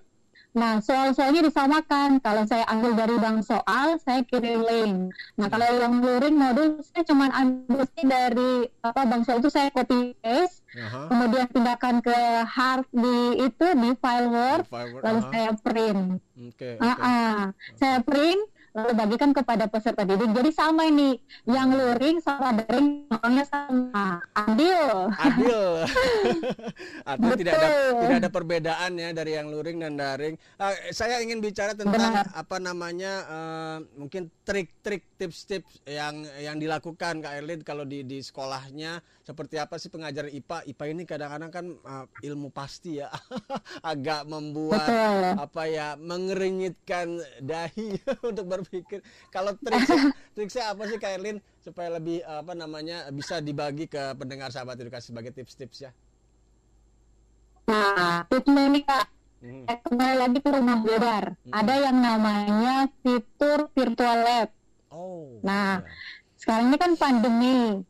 Nah, 0.56 0.80
soal-soalnya 0.80 1.44
disamakan. 1.44 2.18
Kalau 2.24 2.48
saya 2.48 2.64
ambil 2.72 2.96
dari 2.96 3.16
bank 3.20 3.44
soal, 3.44 4.00
saya 4.00 4.24
kirim 4.24 4.64
link. 4.64 5.12
Nah, 5.36 5.46
kalau 5.52 5.68
yang 5.76 6.00
luring 6.00 6.36
modul, 6.36 6.80
saya 6.80 7.04
cuma 7.04 7.28
ambil 7.36 7.84
sih 7.92 8.04
dari 8.08 8.52
apa 8.80 9.04
bank 9.04 9.28
soal 9.28 9.44
itu 9.44 9.52
saya 9.52 9.68
copy 9.68 10.16
paste, 10.24 10.64
Aha. 10.72 11.12
kemudian 11.12 11.46
pindahkan 11.52 12.00
ke 12.00 12.18
hard 12.48 12.86
di 12.90 13.44
itu 13.44 13.66
di 13.76 13.90
file 14.00 14.28
Word, 14.32 14.64
File 14.66 14.90
Word, 14.96 15.02
lalu 15.04 15.20
aha. 15.20 15.30
saya 15.30 15.50
print. 15.60 16.00
Oke. 16.38 16.70
Ah, 16.80 16.96
ah. 16.98 17.36
Saya 17.76 17.98
print 18.00 18.42
lalu 18.76 18.92
bagikan 18.96 19.30
kepada 19.32 19.64
peserta 19.68 20.02
didik. 20.04 20.32
Jadi 20.32 20.50
sama 20.52 20.88
ini, 20.88 21.16
yang 21.48 21.72
luring 21.72 22.20
sama 22.20 22.56
daring 22.56 23.08
soalnya 23.08 23.44
sama. 23.48 24.20
Adil. 24.36 24.88
Adil. 25.16 25.62
Artinya 27.10 27.36
tidak 27.36 27.52
ada 27.56 27.68
tidak 27.98 28.16
ada 28.20 28.30
perbedaan 28.30 28.90
ya 28.96 29.10
dari 29.12 29.32
yang 29.36 29.48
luring 29.48 29.80
dan 29.80 29.94
daring. 29.96 30.34
Ah, 30.60 30.74
saya 30.92 31.20
ingin 31.24 31.40
bicara 31.40 31.72
tentang 31.72 32.24
apa 32.28 32.56
namanya 32.60 33.12
eh, 33.26 33.76
mungkin 33.96 34.28
trik-trik 34.44 35.04
tips-tips 35.18 35.82
yang 35.84 36.22
yang 36.38 36.56
dilakukan 36.62 37.20
Kak 37.20 37.32
Erlin 37.42 37.60
kalau 37.66 37.82
di 37.82 38.06
di 38.06 38.22
sekolahnya 38.22 39.02
seperti 39.28 39.60
apa 39.60 39.76
sih 39.76 39.92
pengajaran 39.92 40.32
IPA? 40.32 40.64
IPA 40.72 40.84
ini 40.88 41.02
kadang-kadang 41.04 41.50
kan 41.52 41.66
eh, 41.76 42.06
ilmu 42.32 42.48
pasti 42.48 42.96
ya 42.96 43.12
agak 43.92 44.24
membuat 44.24 44.88
Betul. 44.88 45.24
apa 45.36 45.62
ya 45.68 45.88
mengeringitkan 46.00 47.20
dahi 47.44 48.00
untuk 48.28 48.48
berpikir. 48.48 49.04
Kalau 49.28 49.52
trik 49.60 49.84
triksnya 50.32 50.72
apa 50.72 50.88
sih 50.88 50.96
Kak 50.96 51.20
Erlin 51.20 51.44
supaya 51.60 52.00
lebih 52.00 52.24
apa 52.24 52.56
namanya 52.56 53.04
bisa 53.12 53.44
dibagi 53.44 53.84
ke 53.84 54.16
pendengar 54.16 54.48
sahabat 54.48 54.80
edukasi 54.80 55.12
sebagai 55.12 55.36
tips-tips 55.36 55.84
ya? 55.84 55.92
Nah, 57.68 58.24
tipsnya 58.32 58.64
ini 58.64 58.80
kak, 58.80 59.12
eh, 59.44 59.76
kembali 59.84 60.16
lagi 60.16 60.40
ke 60.40 60.48
rumah 60.48 60.80
belajar. 60.80 61.36
Ada 61.52 61.74
yang 61.84 62.00
namanya 62.00 62.88
fitur 63.04 63.68
virtual 63.76 64.24
lab. 64.24 64.48
Oh. 64.88 65.36
Nah, 65.44 65.84
sekarang 66.40 66.72
ini 66.72 66.76
kan 66.80 66.96
pandemi. 66.96 67.84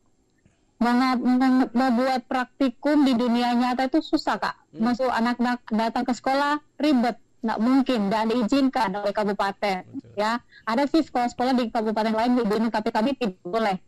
Membuat 0.78 2.22
praktikum 2.30 3.02
di 3.02 3.18
dunia 3.18 3.50
nyata 3.54 3.90
itu 3.90 3.98
susah 3.98 4.38
kak. 4.38 4.54
Masuk 4.78 5.10
anak-anak 5.10 5.66
datang 5.74 6.06
ke 6.06 6.14
sekolah 6.14 6.62
ribet, 6.78 7.18
nggak 7.42 7.58
mungkin, 7.58 8.00
dan 8.06 8.30
diizinkan 8.30 8.94
oleh 8.94 9.10
kabupaten. 9.10 9.82
Ya, 10.14 10.38
ada 10.62 10.86
sih 10.86 11.02
sekolah-sekolah 11.02 11.58
di 11.58 11.74
kabupaten 11.74 12.14
lain 12.14 12.38
diizinkan, 12.38 12.70
tapi 12.70 12.94
kami 12.94 13.10
tidak 13.18 13.42
boleh. 13.42 13.82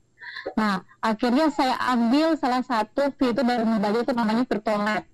Nah, 0.57 0.83
akhirnya 0.99 1.53
saya 1.53 1.77
ambil 1.95 2.35
salah 2.35 2.65
satu 2.67 3.13
fitur 3.15 3.45
dari 3.45 3.63
mobile 3.63 4.03
itu 4.03 4.13
namanya 4.15 4.43
virtual 4.49 4.81
lab. 4.83 5.05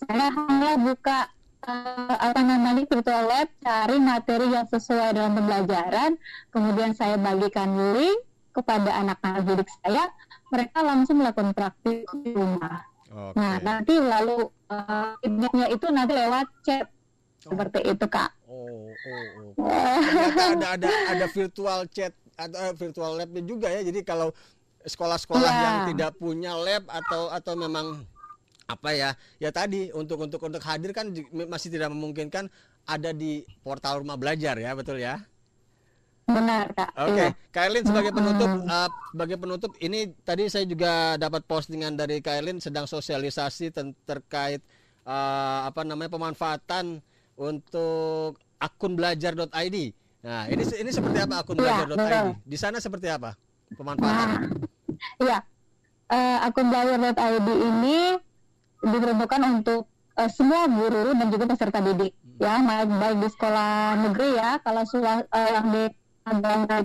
Saya 0.00 0.26
hanya 0.32 0.72
buka 0.80 1.18
eh, 1.66 2.16
apa 2.16 2.40
namanya 2.40 2.88
virtual 2.88 3.28
lab, 3.28 3.48
cari 3.60 3.96
materi 4.00 4.46
yang 4.48 4.64
sesuai 4.64 5.12
dalam 5.12 5.36
pembelajaran, 5.36 6.16
kemudian 6.54 6.96
saya 6.96 7.20
bagikan 7.20 7.68
link 7.96 8.16
kepada 8.50 8.90
anak-anak 9.02 9.42
didik 9.46 9.70
saya, 9.82 10.10
mereka 10.50 10.78
langsung 10.82 11.22
melakukan 11.22 11.54
praktik 11.54 12.04
di 12.22 12.30
rumah. 12.34 12.84
Nah, 13.10 13.58
nanti 13.58 13.98
lalu 13.98 14.46
eh, 14.70 15.10
feedbacknya 15.18 15.66
itu 15.70 15.86
nanti 15.90 16.12
lewat 16.14 16.46
chat 16.62 16.86
seperti 17.42 17.80
itu 17.90 18.06
kak. 18.06 18.30
Oh, 18.46 18.90
oh, 18.92 19.26
oh. 19.58 19.70
Ternyata 19.98 20.42
ada 20.54 20.66
ada 20.76 20.88
ada 21.10 21.26
virtual 21.30 21.88
chat 21.90 22.12
atau 22.38 22.70
virtual 22.76 23.18
labnya 23.18 23.42
juga 23.42 23.66
ya. 23.72 23.82
Jadi 23.82 24.06
kalau 24.06 24.30
sekolah-sekolah 24.84 25.50
Iya. 25.50 25.62
yang 25.64 25.78
tidak 25.92 26.10
punya 26.16 26.52
lab 26.56 26.84
atau 26.88 27.28
atau 27.28 27.52
memang 27.52 28.06
apa 28.70 28.94
ya 28.94 29.10
ya 29.42 29.50
tadi 29.50 29.90
untuk 29.90 30.22
untuk 30.22 30.40
untuk 30.46 30.62
hadir 30.62 30.94
kan 30.94 31.10
masih 31.50 31.74
tidak 31.74 31.90
memungkinkan 31.90 32.46
ada 32.86 33.10
di 33.10 33.42
portal 33.66 34.00
rumah 34.00 34.14
belajar 34.14 34.54
ya 34.56 34.72
betul 34.78 35.02
ya 35.02 35.18
Benar, 36.30 36.64
Kak. 36.72 36.90
Oke, 36.94 37.12
Iya. 37.12 37.28
Kak 37.50 37.64
Elin 37.66 37.84
sebagai 37.84 38.12
penutup, 38.14 38.50
uh, 38.64 38.88
sebagai 39.10 39.36
penutup 39.36 39.72
ini 39.82 40.14
tadi 40.22 40.46
saya 40.46 40.64
juga 40.64 41.18
dapat 41.18 41.42
postingan 41.44 41.98
dari 41.98 42.22
Kak 42.22 42.40
Elin 42.40 42.58
sedang 42.62 42.86
sosialisasi 42.86 43.74
terkait 44.06 44.62
uh, 45.04 45.66
apa 45.66 45.82
namanya 45.82 46.10
pemanfaatan 46.14 47.02
untuk 47.34 48.38
akun 48.60 48.94
belajar.id. 48.94 49.76
Nah, 50.20 50.44
ini 50.52 50.62
ini 50.62 50.90
seperti 50.92 51.18
apa 51.24 51.40
akun 51.40 51.56
Iya, 51.58 51.88
belajar.id? 51.88 52.44
Di 52.44 52.56
sana 52.60 52.76
seperti 52.78 53.08
apa 53.08 53.34
pemanfaatan? 53.74 54.54
Iya, 55.18 55.40
Eh, 56.10 56.38
akun 56.42 56.74
belajar.id 56.74 57.48
ini 57.70 58.18
diperuntukkan 58.82 59.40
untuk 59.46 59.86
eh, 60.18 60.26
semua 60.26 60.66
guru 60.66 61.14
dan 61.14 61.30
juga 61.30 61.46
peserta 61.46 61.78
didik, 61.78 62.10
ya, 62.42 62.58
baik, 62.58 63.16
di 63.22 63.28
sekolah 63.30 63.94
negeri 63.94 64.34
ya, 64.34 64.58
kalau 64.58 64.82
sudah 64.82 65.22
eh, 65.22 65.48
yang 65.54 65.70
di 65.70 65.84
ada 66.24 66.84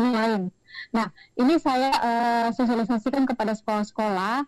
lain. 0.00 0.42
Nah, 0.92 1.06
ini 1.38 1.54
saya 1.60 1.90
eh, 1.92 2.48
sosialisasikan 2.52 3.24
kepada 3.24 3.56
sekolah-sekolah. 3.56 4.44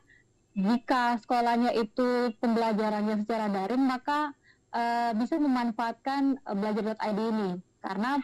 Jika 0.58 1.22
sekolahnya 1.22 1.70
itu 1.78 2.34
pembelajarannya 2.42 3.22
secara 3.22 3.46
daring, 3.46 3.84
maka 3.84 4.34
eh, 4.74 5.14
bisa 5.14 5.38
memanfaatkan 5.38 6.36
eh, 6.42 6.56
belajar.id 6.56 7.18
ini 7.18 7.50
karena 7.78 8.18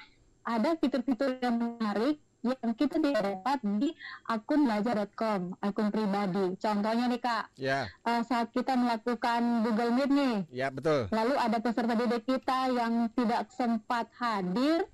ada 0.45 0.77
fitur-fitur 0.77 1.41
yang 1.41 1.57
menarik 1.57 2.21
yang 2.45 2.73
kita 2.77 3.01
dapat 3.01 3.59
di 3.81 3.97
akun 4.25 4.69
belajar.com, 4.69 5.57
akun 5.59 5.89
pribadi. 5.89 6.53
Contohnya 6.55 7.09
nih 7.09 7.19
kak, 7.19 7.45
Ya, 7.57 7.89
eh, 7.89 8.23
saat 8.23 8.53
kita 8.53 8.77
melakukan 8.77 9.41
Google 9.65 9.91
Meet 9.91 10.11
nih, 10.13 10.35
ya 10.53 10.69
betul. 10.69 11.09
lalu 11.09 11.35
ada 11.35 11.57
peserta 11.59 11.97
didik 11.97 12.23
kita 12.23 12.69
yang 12.71 13.09
tidak 13.11 13.49
sempat 13.51 14.13
hadir. 14.15 14.85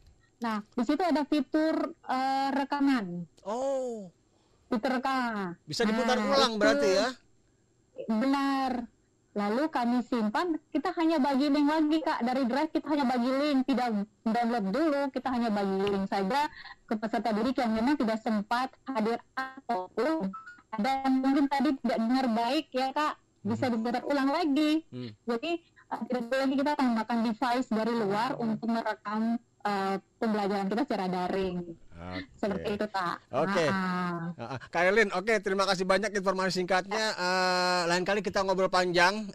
Nah, 0.41 0.63
di 0.71 0.83
situ 0.83 1.03
ada 1.03 1.27
fitur 1.27 1.75
eh, 2.07 2.49
rekaman. 2.55 3.27
Oh. 3.43 4.07
Fitur 4.71 4.97
rekaman. 4.97 5.59
Bisa 5.67 5.83
diputar 5.83 6.17
Nah, 6.17 6.31
ulang 6.31 6.53
itu- 6.55 6.61
berarti 6.63 6.89
ya? 6.89 7.09
Benar. 8.07 8.73
Lalu 9.31 9.71
kami 9.71 10.03
simpan, 10.03 10.59
kita 10.75 10.91
hanya 10.99 11.23
bagi 11.23 11.47
link 11.47 11.71
lagi 11.71 11.99
kak 12.03 12.19
dari 12.27 12.43
drive 12.51 12.71
kita 12.75 12.87
hanya 12.91 13.07
bagi 13.07 13.31
link, 13.31 13.59
tidak 13.63 13.89
download 14.27 14.67
dulu, 14.75 15.03
kita 15.15 15.29
hanya 15.31 15.51
bagi 15.55 15.77
link 15.87 16.07
saja 16.11 16.51
ke 16.91 16.99
peserta 16.99 17.31
didik 17.31 17.63
yang 17.63 17.71
memang 17.71 17.95
tidak 17.95 18.19
sempat 18.27 18.75
hadir 18.91 19.23
ataupun 19.39 20.35
ada 20.75 20.91
yang 21.07 21.15
mungkin 21.23 21.47
tadi 21.47 21.79
tidak 21.79 21.99
dengar 22.03 22.27
baik 22.27 22.67
ya 22.75 22.91
kak, 22.91 23.15
bisa 23.47 23.71
diputar 23.71 24.03
ulang 24.03 24.35
lagi. 24.35 24.83
Hmm. 24.91 25.15
Jadi 25.23 25.63
uh, 25.95 26.03
tidak 26.11 26.23
lagi 26.35 26.55
kita 26.59 26.73
tambahkan 26.75 27.19
device 27.23 27.69
dari 27.71 27.95
luar 27.95 28.35
untuk 28.35 28.67
merekam 28.67 29.39
uh, 29.63 29.97
pembelajaran 30.19 30.67
kita 30.67 30.83
secara 30.91 31.07
daring. 31.07 31.71
Seperti 32.41 32.81
itu 32.81 32.87
kak. 32.89 33.17
Oke. 33.29 33.67
Ah, 33.69 34.33
ah. 34.41 34.59
Kak 34.73 34.83
Elin, 34.89 35.13
oke 35.13 35.37
terima 35.45 35.69
kasih 35.69 35.85
banyak 35.85 36.09
informasi 36.17 36.65
singkatnya. 36.65 37.13
Eh, 37.13 37.83
lain 37.93 38.05
kali 38.09 38.25
kita 38.25 38.41
ngobrol 38.41 38.73
panjang 38.73 39.29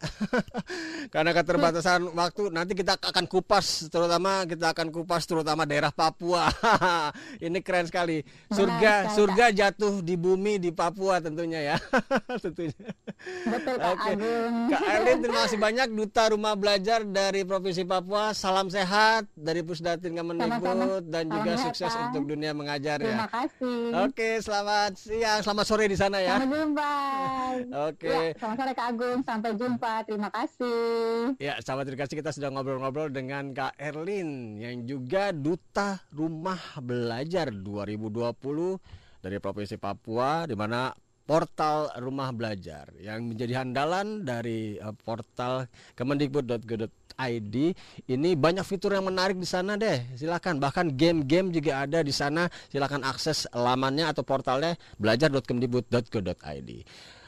karena 1.14 1.32
keterbatasan 1.38 2.10
waktu. 2.18 2.50
Nanti 2.50 2.74
kita 2.74 2.98
akan 2.98 3.30
kupas, 3.30 3.86
terutama 3.94 4.50
kita 4.50 4.74
akan 4.74 4.90
kupas 4.90 5.30
terutama 5.30 5.70
daerah 5.70 5.94
Papua. 5.94 6.50
Ini 7.46 7.62
keren 7.62 7.86
sekali. 7.86 8.26
Surga, 8.50 9.14
surga 9.14 9.54
jatuh 9.54 10.02
di 10.02 10.18
bumi 10.18 10.58
di 10.58 10.74
Papua 10.74 11.22
tentunya 11.22 11.62
ya. 11.62 11.78
tentunya. 12.44 12.90
Betul 13.46 13.78
kak 13.78 13.94
Oke. 13.94 14.12
Agung. 14.18 14.54
Kak 14.74 14.84
Elin 14.90 15.18
terima 15.22 15.40
kasih 15.46 15.60
banyak 15.62 15.88
Duta 15.94 16.34
Rumah 16.34 16.58
Belajar 16.58 17.06
dari 17.06 17.46
Provinsi 17.46 17.86
Papua. 17.86 18.34
Salam 18.34 18.74
sehat 18.74 19.30
dari 19.38 19.62
Pusdatin 19.62 20.18
Kemendikbud 20.18 21.14
dan 21.14 21.30
juga 21.30 21.54
Salam 21.54 21.66
sukses 21.70 21.94
untuk 22.10 22.26
dunia 22.26 22.55
mengajar 22.56 22.98
Terima 23.04 23.28
ya. 23.28 23.44
kasih. 23.44 23.82
Oke, 24.08 24.30
selamat 24.40 24.92
siang, 24.96 25.40
selamat 25.44 25.66
sore 25.68 25.86
di 25.92 25.98
sana 26.00 26.24
ya. 26.24 26.40
Sampai 26.40 26.50
jumpa. 26.56 26.94
Oke. 27.92 28.08
Ya, 28.08 28.20
selamat 28.40 28.58
sore 28.58 28.72
Kak 28.72 28.88
Agung. 28.96 29.20
Sampai 29.28 29.52
jumpa. 29.60 29.94
Terima 30.08 30.30
kasih. 30.32 30.80
Ya, 31.38 31.54
sahabat 31.60 31.92
edukasi 31.92 32.16
kita 32.16 32.32
sudah 32.32 32.50
ngobrol-ngobrol 32.56 33.12
dengan 33.12 33.52
Kak 33.52 33.76
Erlin 33.76 34.56
yang 34.56 34.88
juga 34.88 35.36
duta 35.36 36.00
Rumah 36.16 36.80
Belajar 36.80 37.52
2020 37.52 39.22
dari 39.22 39.38
Provinsi 39.44 39.76
Papua 39.76 40.48
di 40.48 40.56
mana 40.56 40.96
portal 41.26 41.90
Rumah 41.98 42.30
Belajar 42.32 42.94
yang 43.02 43.34
menjadi 43.34 43.66
andalan 43.66 44.24
dari 44.24 44.78
eh, 44.78 44.96
portal 45.04 45.66
kemendikbud.go.id 45.98 47.05
ini 47.18 48.30
banyak 48.36 48.66
fitur 48.68 48.94
yang 48.94 49.08
menarik 49.08 49.40
di 49.40 49.48
sana 49.48 49.80
deh. 49.80 50.04
Silakan 50.20 50.60
bahkan 50.60 50.92
game-game 50.92 51.52
juga 51.56 51.84
ada 51.88 52.04
di 52.04 52.12
sana. 52.12 52.52
Silakan 52.70 53.08
akses 53.08 53.48
lamannya 53.56 54.12
atau 54.12 54.22
portalnya 54.28 54.76
belajar.kemendikbud.go.id. 55.00 56.72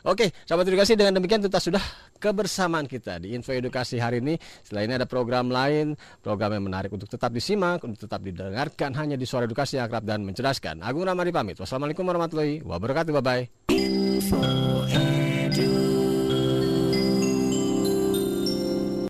Oke, 0.07 0.31
sahabat 0.47 0.71
edukasi 0.71 0.95
dengan 0.95 1.19
demikian 1.19 1.43
tuntas 1.43 1.67
sudah 1.67 1.83
kebersamaan 2.15 2.87
kita 2.87 3.19
di 3.19 3.35
Info 3.35 3.51
Edukasi 3.51 3.99
hari 3.99 4.23
ini. 4.23 4.39
Setelah 4.63 4.87
ini 4.87 4.93
ada 4.95 5.03
program 5.03 5.51
lain, 5.51 5.99
program 6.23 6.55
yang 6.55 6.63
menarik 6.63 6.95
untuk 6.95 7.11
tetap 7.11 7.35
disimak, 7.35 7.83
untuk 7.83 8.07
tetap 8.07 8.23
didengarkan 8.23 8.95
hanya 8.95 9.19
di 9.19 9.27
Suara 9.27 9.43
Edukasi 9.43 9.75
yang 9.75 9.91
akrab 9.91 10.07
dan 10.07 10.23
mencerdaskan. 10.23 10.79
Agung 10.79 11.03
Ramadi 11.03 11.35
pamit. 11.35 11.59
Wassalamualaikum 11.59 12.07
warahmatullahi 12.07 12.63
wabarakatuh. 12.63 13.11
Bye 13.19 13.25
bye. 13.25 13.43
Info 13.67 14.39
Edu 14.87 16.16